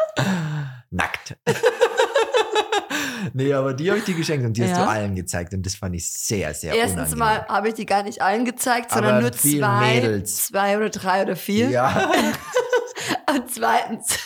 [0.89, 1.35] Nackt.
[3.33, 4.83] nee, aber die habe ich dir geschenkt und die hast Ja.
[4.85, 7.19] du allen gezeigt und das fand ich sehr, sehr Erstens unangenehm.
[7.19, 10.45] mal habe ich die gar nicht allen gezeigt, sondern Aber nur zwei, Mädels.
[10.47, 11.69] zwei oder drei oder vier.
[11.69, 12.11] Ja,
[13.29, 14.17] Und zweitens,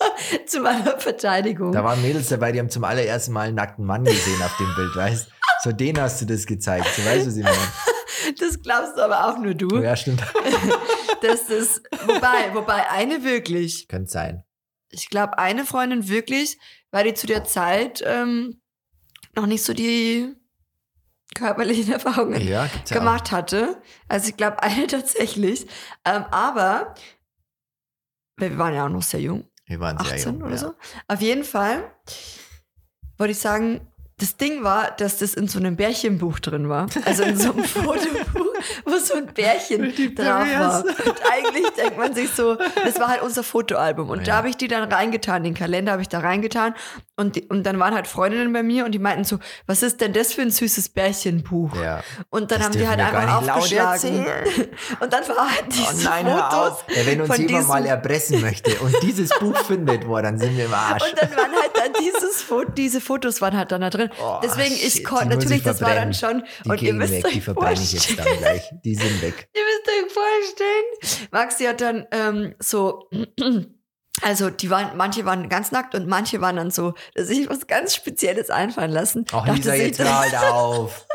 [0.46, 1.72] zu meiner Verteidigung.
[1.72, 4.72] da waren Mädels dabei, die haben zum allerersten Mal einen nackten Mann gesehen auf dem
[4.76, 5.28] Bild, weißt
[5.64, 7.56] So denen hast du das gezeigt, so weißt du, ich meine.
[8.40, 9.80] Das glaubst du aber auch nur du.
[9.80, 10.22] Ja, stimmt.
[11.20, 11.48] Das,
[12.06, 13.88] wobei, wobei eine wirklich.
[13.88, 14.44] Könnte sein.
[14.90, 16.58] Ich glaube, eine Freundin wirklich,
[16.92, 18.60] weil die zu der Zeit ähm,
[19.34, 20.32] noch nicht so die
[21.34, 22.90] körperlichen Erfahrungen Ja, auch.
[22.92, 23.82] gemacht hatte.
[24.08, 25.66] Also ich glaube, eine tatsächlich.
[26.04, 26.94] Ähm, aber
[28.36, 29.44] wir waren ja auch noch sehr jung.
[29.68, 30.42] Wir waren sehr 18 jung.
[30.42, 30.58] oder ja.
[30.58, 30.74] so.
[31.06, 31.84] Auf jeden Fall
[33.18, 33.80] wollte ich sagen,
[34.18, 36.88] das Ding war, dass das in so einem Bärchenbuch drin war.
[37.04, 38.47] Also in so einem Fotobuch,
[38.84, 40.24] wo so ein Bärchen drauf
[40.58, 40.84] war.
[40.84, 44.10] Und eigentlich denkt man sich so, das war halt unser Fotoalbum.
[44.10, 44.36] Und da Ja.
[44.38, 46.74] habe ich die dann reingetan, den Kalender habe ich da reingetan.
[47.16, 50.00] Und, die, und dann waren halt Freundinnen bei mir und die meinten so, was ist
[50.00, 51.74] denn das für ein süßes Bärchenbuch?
[51.82, 52.02] Ja.
[52.30, 54.26] Und dann Das haben die halt einfach aufgeschlagen.
[55.00, 56.78] Und dann war halt Oh diese nein, Fotos.
[56.94, 60.56] Ja, wenn uns von jemand mal erpressen möchte und dieses Buch findet, boah, dann sind
[60.56, 61.02] wir im Arsch.
[61.02, 64.10] Und dann waren halt dann dieses Foto, diese Fotos waren halt dann da drin.
[64.22, 66.44] Oh, Deswegen, ich shit, konnte die muss natürlich, ich das war dann schon.
[66.64, 68.47] die und ihr müsst weg, euch die verbrenne ich jetzt dann gleich.
[68.84, 69.48] Die sind weg.
[69.54, 73.08] Ihr müsst euch vorstellen, Maxi hat dann ähm, so,
[74.22, 77.66] also die waren, manche waren ganz nackt und manche waren dann so, dass sich was
[77.66, 79.24] ganz Spezielles einfallen lassen.
[79.32, 81.06] Ach, Dachte Lisa, sich, jetzt halt auf.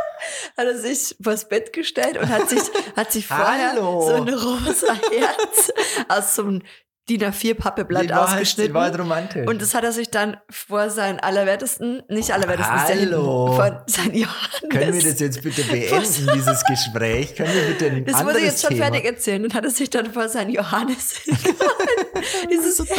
[0.57, 2.61] hat er sich vors Bett gestellt und hat sich,
[2.95, 4.01] hat sich vorher Hallo.
[4.07, 5.71] so ein rosa Herz
[6.07, 6.61] aus so einem
[7.09, 8.73] DIN A4-Pappeblatt Die war halt- die ausgeschnitten.
[8.73, 9.45] war halt romantisch.
[9.47, 13.53] Und das hat er sich dann vor seinen allerwertesten, nicht allerwertesten Hallo.
[13.53, 14.61] von seinen Johannes.
[14.69, 17.35] Können wir das jetzt bitte beenden, dieses Gespräch?
[17.35, 18.85] Können wir bitte ein Das ich jetzt schon Thema?
[18.85, 19.43] fertig erzählen.
[19.43, 21.15] Und hat er sich dann vor seinen Johannes
[22.49, 22.95] Dieses so dumm.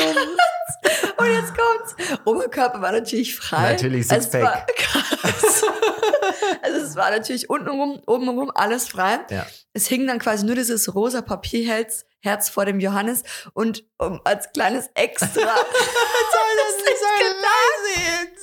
[1.17, 2.19] Und jetzt kommt's.
[2.27, 3.73] Oberkörper war natürlich frei.
[3.73, 4.43] Natürlich Es Sixpack.
[4.43, 5.63] war krass.
[6.63, 9.21] Also es war natürlich untenrum, obenrum alles frei.
[9.31, 9.47] Ja.
[9.73, 13.23] Es hing dann quasi nur dieses rosa Papierherz Herz vor dem Johannes
[13.53, 15.27] und um, als kleines Extra.
[15.41, 16.95] Soll das nicht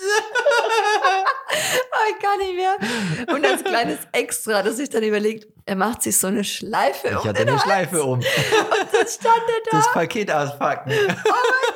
[1.94, 3.36] Oh, ich kann nicht mehr.
[3.36, 7.08] Und als kleines Extra hat er sich dann überlegt, er macht sich so eine Schleife
[7.10, 7.60] Ich um hatte den eine.
[7.60, 8.20] Schleife um.
[8.20, 9.78] Und dann stand er da.
[9.78, 10.92] Das Paket auspacken.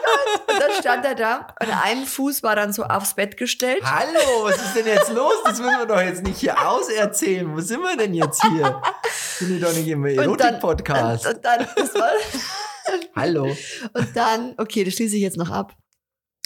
[0.48, 3.82] Und dann stand er da und ein Fuß war dann so aufs Bett gestellt.
[3.84, 5.34] Hallo, was ist denn jetzt los?
[5.44, 7.54] Das müssen wir doch jetzt nicht hier auserzählen.
[7.54, 8.82] Wo sind wir denn jetzt hier?
[9.40, 11.26] Bin ich doch nicht im Und dann, Erotik-Podcast.
[11.28, 11.68] und, und dann,
[13.16, 13.56] Hallo.
[13.94, 15.74] und dann, okay, das schließe ich jetzt noch ab.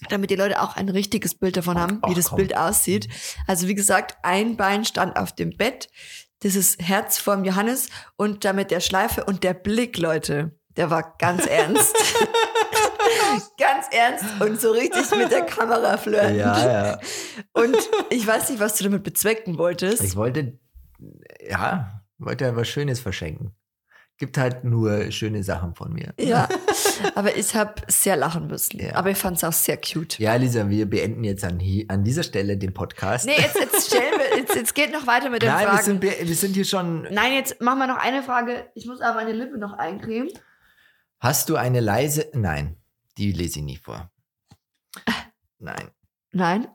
[0.09, 2.37] Damit die Leute auch ein richtiges Bild davon haben, wie Ach, das komm.
[2.37, 3.09] Bild aussieht.
[3.47, 5.89] Also wie gesagt, ein Bein stand auf dem Bett,
[6.41, 11.45] dieses Herz vom Johannes und damit der Schleife und der Blick, Leute, der war ganz
[11.45, 11.93] ernst.
[13.57, 16.37] ganz ernst und so richtig mit der Kamera flirten.
[16.37, 16.99] Ja, ja.
[17.51, 17.75] Und
[18.09, 20.01] ich weiß nicht, was du damit bezwecken wolltest.
[20.03, 20.57] Ich wollte,
[21.47, 23.53] ja, wollte ja was Schönes verschenken.
[24.17, 26.13] Gibt halt nur schöne Sachen von mir.
[26.19, 26.47] Ja,
[27.15, 28.77] aber ich habe sehr lachen müssen.
[28.79, 28.95] Ja.
[28.95, 30.19] Aber ich fand es auch sehr cute.
[30.19, 33.25] Ja, Lisa, wir beenden jetzt an, an dieser Stelle den Podcast.
[33.25, 35.83] Nee, jetzt, jetzt stellen wir, jetzt, jetzt geht noch weiter mit den Nein, wir Fragen.
[35.85, 37.03] sind, be- wir sind hier schon.
[37.11, 38.65] Nein, jetzt machen wir noch eine Frage.
[38.75, 40.29] Ich muss aber meine Lippe noch eincremen.
[41.19, 42.29] Hast du eine leise.
[42.33, 42.77] Nein,
[43.17, 44.09] die lese ich nicht vor.
[45.57, 45.91] Nein.
[46.31, 46.67] Nein.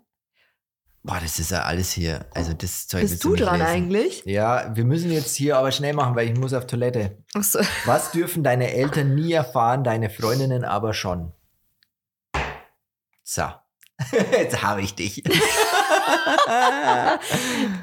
[1.02, 2.26] Boah, das ist ja alles hier.
[2.34, 3.70] Also, das Zeug Bist du dran lesen.
[3.70, 4.24] eigentlich?
[4.24, 7.22] Ja, wir müssen jetzt hier aber schnell machen, weil ich muss auf Toilette.
[7.34, 7.60] Achso.
[7.84, 11.32] Was dürfen deine Eltern nie erfahren, deine Freundinnen aber schon?
[13.22, 13.44] So.
[14.32, 15.22] Jetzt habe ich dich.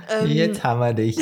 [0.09, 1.17] Ähm, Jetzt haben wir dich.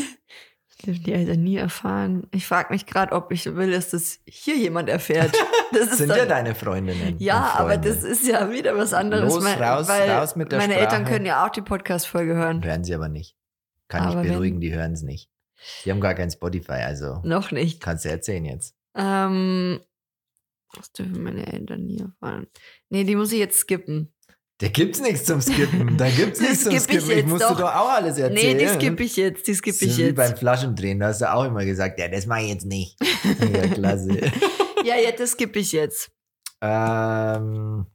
[0.79, 2.27] Dürfen die Eltern nie erfahren.
[2.31, 5.31] Ich frage mich gerade, ob ich will, dass das hier jemand erfährt.
[5.71, 7.17] Das Sind dann, ja deine Freundinnen.
[7.19, 9.31] Ja, aber das ist ja wieder was anderes.
[9.35, 10.85] Los, mein, raus, raus mit der meine Sprache.
[10.87, 12.63] Eltern können ja auch die Podcast-Folge hören.
[12.63, 13.35] Hören sie aber nicht.
[13.87, 15.29] Kann Aber ich wenn- beruhigen, die hören es nicht.
[15.85, 17.81] Die haben gar kein Spotify, also Noch nicht.
[17.81, 18.73] kannst du erzählen jetzt.
[18.95, 19.79] Ähm,
[20.73, 22.47] was dürfen meine Eltern nie erfahren?
[22.89, 24.11] Nee, die muss ich jetzt skippen.
[24.61, 25.97] Da gibt's nichts zum Skippen.
[25.97, 27.09] Da gibt's Das nichts zum skipp ich Skippen.
[27.11, 27.57] Ich, jetzt muss doch.
[27.57, 28.57] doch auch alles erzählen.
[28.57, 29.47] Nee, die skippe ich jetzt.
[29.47, 30.15] Die skippe So ich wie jetzt.
[30.17, 32.97] beim Flaschendrehen, da hast du auch immer gesagt, ja, das mache ich jetzt nicht.
[33.53, 34.09] ja, klasse.
[34.85, 36.09] Ja, ja, das skippe ich jetzt.
[36.61, 37.85] ähm,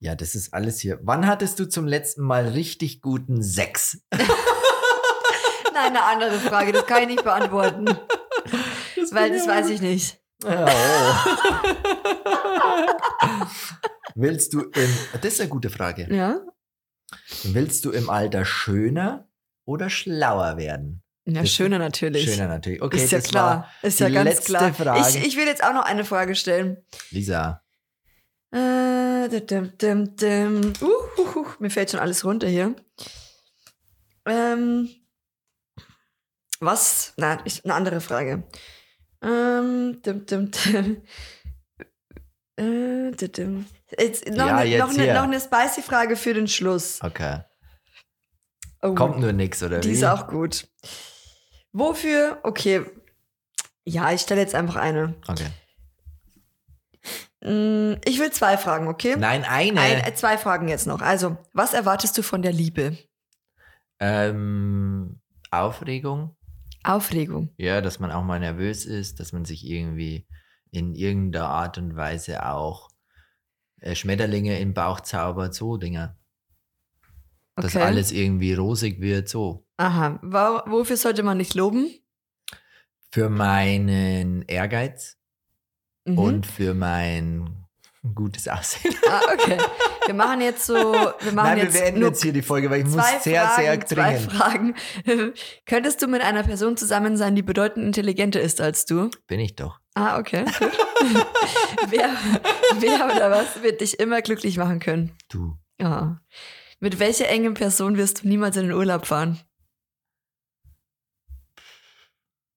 [0.00, 0.98] ja, das ist alles hier.
[1.02, 3.98] Wann hattest du zum letzten Mal richtig guten Sex?
[4.12, 4.26] Nein,
[5.72, 6.72] eine andere Frage.
[6.72, 7.84] Das kann ich nicht beantworten.
[9.12, 10.18] weil das weiß ich nicht.
[10.44, 10.66] Oh.
[14.14, 14.90] Willst du im,
[15.20, 16.06] das ist eine gute Frage.
[16.14, 16.40] Ja?
[17.44, 19.28] Willst du im Alter schöner
[19.64, 21.02] oder schlauer werden?
[21.26, 22.24] Ja, Das- schöner natürlich.
[22.24, 22.82] Schöner natürlich.
[22.82, 23.70] Okay, ist ja das klar.
[23.82, 24.74] Ist ja ganz letzte klar.
[24.74, 25.18] Frage.
[25.18, 26.76] Ich, ich will jetzt auch noch eine Frage stellen.
[26.76, 27.62] war Lisa.
[28.52, 30.72] Äh, dim, dim, dim.
[30.80, 30.86] Uh,
[31.20, 32.76] uh, uh, mir fällt schon alles runter hier.
[34.26, 34.88] Ähm,
[36.60, 37.14] was?
[37.16, 38.44] Nein, ich, eine andere Frage.
[39.22, 41.02] Ähm, dim, dim, dim.
[42.56, 43.66] Äh, dim, dim.
[43.98, 45.14] Jetzt, noch, Ja, eine, jetzt noch, eine, hier.
[45.14, 46.98] noch eine spicy Frage für den Schluss.
[47.02, 47.40] Okay.
[48.82, 49.92] Oh, Kommt nur nix, oder die wie?
[49.92, 50.66] ist auch gut.
[51.72, 52.38] Wofür?
[52.42, 52.84] Okay.
[53.84, 55.14] Ja, ich stelle jetzt einfach eine.
[55.28, 55.46] Okay.
[57.42, 59.16] Mm, Ich will zwei Fragen, okay?
[59.18, 59.80] Nein, eine.
[59.80, 61.00] Ein, äh, zwei Fragen jetzt noch.
[61.02, 62.96] Also, was erwartest du von der Liebe?
[64.00, 65.20] ähm,
[65.50, 66.36] Aufregung.
[66.82, 67.50] Aufregung.
[67.56, 70.26] Ja, dass man auch mal nervös ist, dass man sich irgendwie
[70.72, 72.90] in irgendeiner Art und Weise auch
[73.84, 76.16] äh, Schmetterlinge im Bauch zaubert, so Dinger.
[77.56, 77.84] Dass Okay.
[77.84, 79.66] alles irgendwie rosig wird, so.
[79.76, 80.18] Aha.
[80.22, 81.90] Wo, wofür sollte man nicht loben?
[83.12, 85.18] Für meinen Ehrgeiz
[86.06, 86.18] Mhm.
[86.18, 87.63] und für mein
[88.12, 88.94] gutes Aussehen.
[89.08, 89.58] Ah, okay.
[90.04, 90.74] Wir machen jetzt so.
[90.74, 93.46] Wir machen Nein, wir jetzt beenden jetzt hier die Folge, weil ich muss zwei sehr,
[93.46, 94.32] Fragen, sehr zwei dringend.
[94.32, 94.74] Fragen.
[95.66, 99.10] Könntest du mit einer Person zusammen sein, die bedeutend intelligenter ist als du?
[99.26, 99.80] Bin ich doch.
[99.94, 100.44] Ah, okay.
[101.88, 102.10] Wer,
[102.80, 105.12] wer oder was wird dich immer glücklich machen können?
[105.28, 105.56] Du.
[105.80, 106.20] Ja.
[106.80, 109.40] Mit welcher engen Person wirst du niemals in den Urlaub fahren?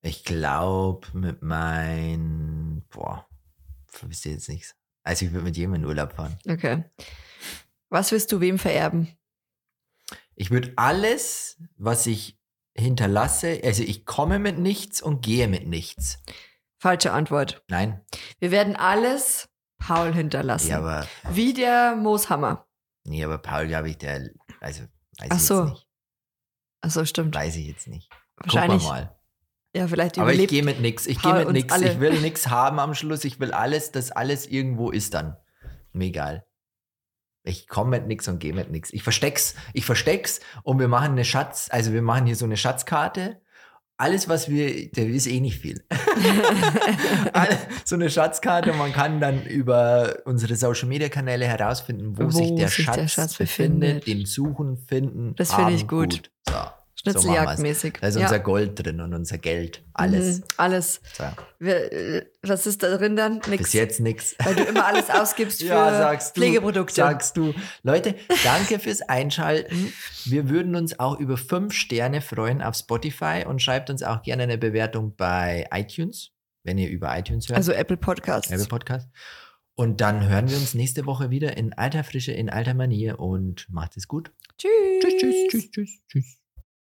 [0.01, 2.85] Ich glaube, mit mein.
[2.89, 3.27] Boah,
[4.01, 4.75] wisst ihr jetzt nichts.
[5.07, 6.37] Also, ich würde mit jemandem in Urlaub fahren.
[6.49, 6.83] Okay.
[7.89, 9.07] Was wirst du wem vererben?
[10.35, 12.37] Ich würde alles, was ich
[12.75, 16.21] hinterlasse, also ich komme mit nichts und gehe mit nichts.
[16.77, 17.63] Falsche Antwort.
[17.69, 18.01] Nein?
[18.39, 19.49] Wir werden alles
[19.79, 20.71] Paul hinterlassen.
[20.71, 22.67] Ja, aber, Wie der Mooshammer.
[23.05, 24.29] nee, aber Paul, glaube ich, der,
[24.59, 24.83] also,
[25.19, 25.61] weiß Ach ich so.
[25.61, 25.87] jetzt nicht.
[26.81, 27.33] Achso, stimmt.
[27.33, 28.09] Weiß ich jetzt nicht.
[28.35, 28.83] Wahrscheinlich.
[28.83, 29.16] Wir mal.
[29.77, 31.05] Ja, vielleicht Aber ich gehe mit nichts.
[31.05, 31.79] Ich gehe mit nichts.
[31.79, 33.23] Ich will nichts haben am Schluss.
[33.25, 35.37] Ich will alles, dass alles irgendwo ist dann.
[35.93, 36.45] Mir egal.
[37.43, 38.91] Ich komme mit nichts und gehe mit nichts.
[38.91, 39.53] Ich versteck's.
[39.73, 43.39] Ich versteck's und wir machen eine Schatz, also wir machen hier so eine Schatzkarte.
[43.99, 45.83] Alles, was wir, der ist eh nicht viel.
[47.85, 48.73] So eine Schatzkarte.
[48.73, 52.93] Man kann dann über unsere Social Media Kanäle herausfinden, wo, Wo sich, der, sich der
[52.93, 55.35] Schatz Schatz befindet, den suchen, finden.
[55.35, 56.31] Das finde ich haben, gut.
[56.49, 56.55] So.
[57.13, 57.19] So.
[57.21, 57.93] Schnitzeljagdmäßig.
[58.01, 58.21] Da ist Ja.
[58.23, 59.83] unser Gold drin und unser Geld.
[59.93, 60.39] Alles.
[60.39, 61.01] Mhm, alles.
[61.17, 61.23] So.
[61.59, 63.35] Wir, äh, was ist da drin dann?
[63.47, 63.57] Nix.
[63.63, 64.35] Bis jetzt nichts.
[64.43, 66.41] Weil du immer alles ausgibst für Ja, sagst du.
[66.41, 66.93] Pflegeprodukte.
[66.95, 67.53] Sagst du.
[67.83, 69.93] Leute, danke fürs Einschalten.
[70.25, 74.43] Wir würden uns auch über fünf Sterne freuen auf Spotify und schreibt uns auch gerne
[74.43, 76.31] eine Bewertung bei iTunes,
[76.63, 77.57] wenn ihr über iTunes hört.
[77.57, 78.51] Also Apple Podcasts.
[78.51, 79.07] Apple Podcast.
[79.79, 83.67] Und dann hören wir uns nächste Woche wieder in alter Frische, in alter Manier und
[83.69, 84.31] macht es gut.
[84.57, 84.71] Tschüss.
[85.01, 86.37] Tschüss, tschüss, tschüss, tschüss, tschüss.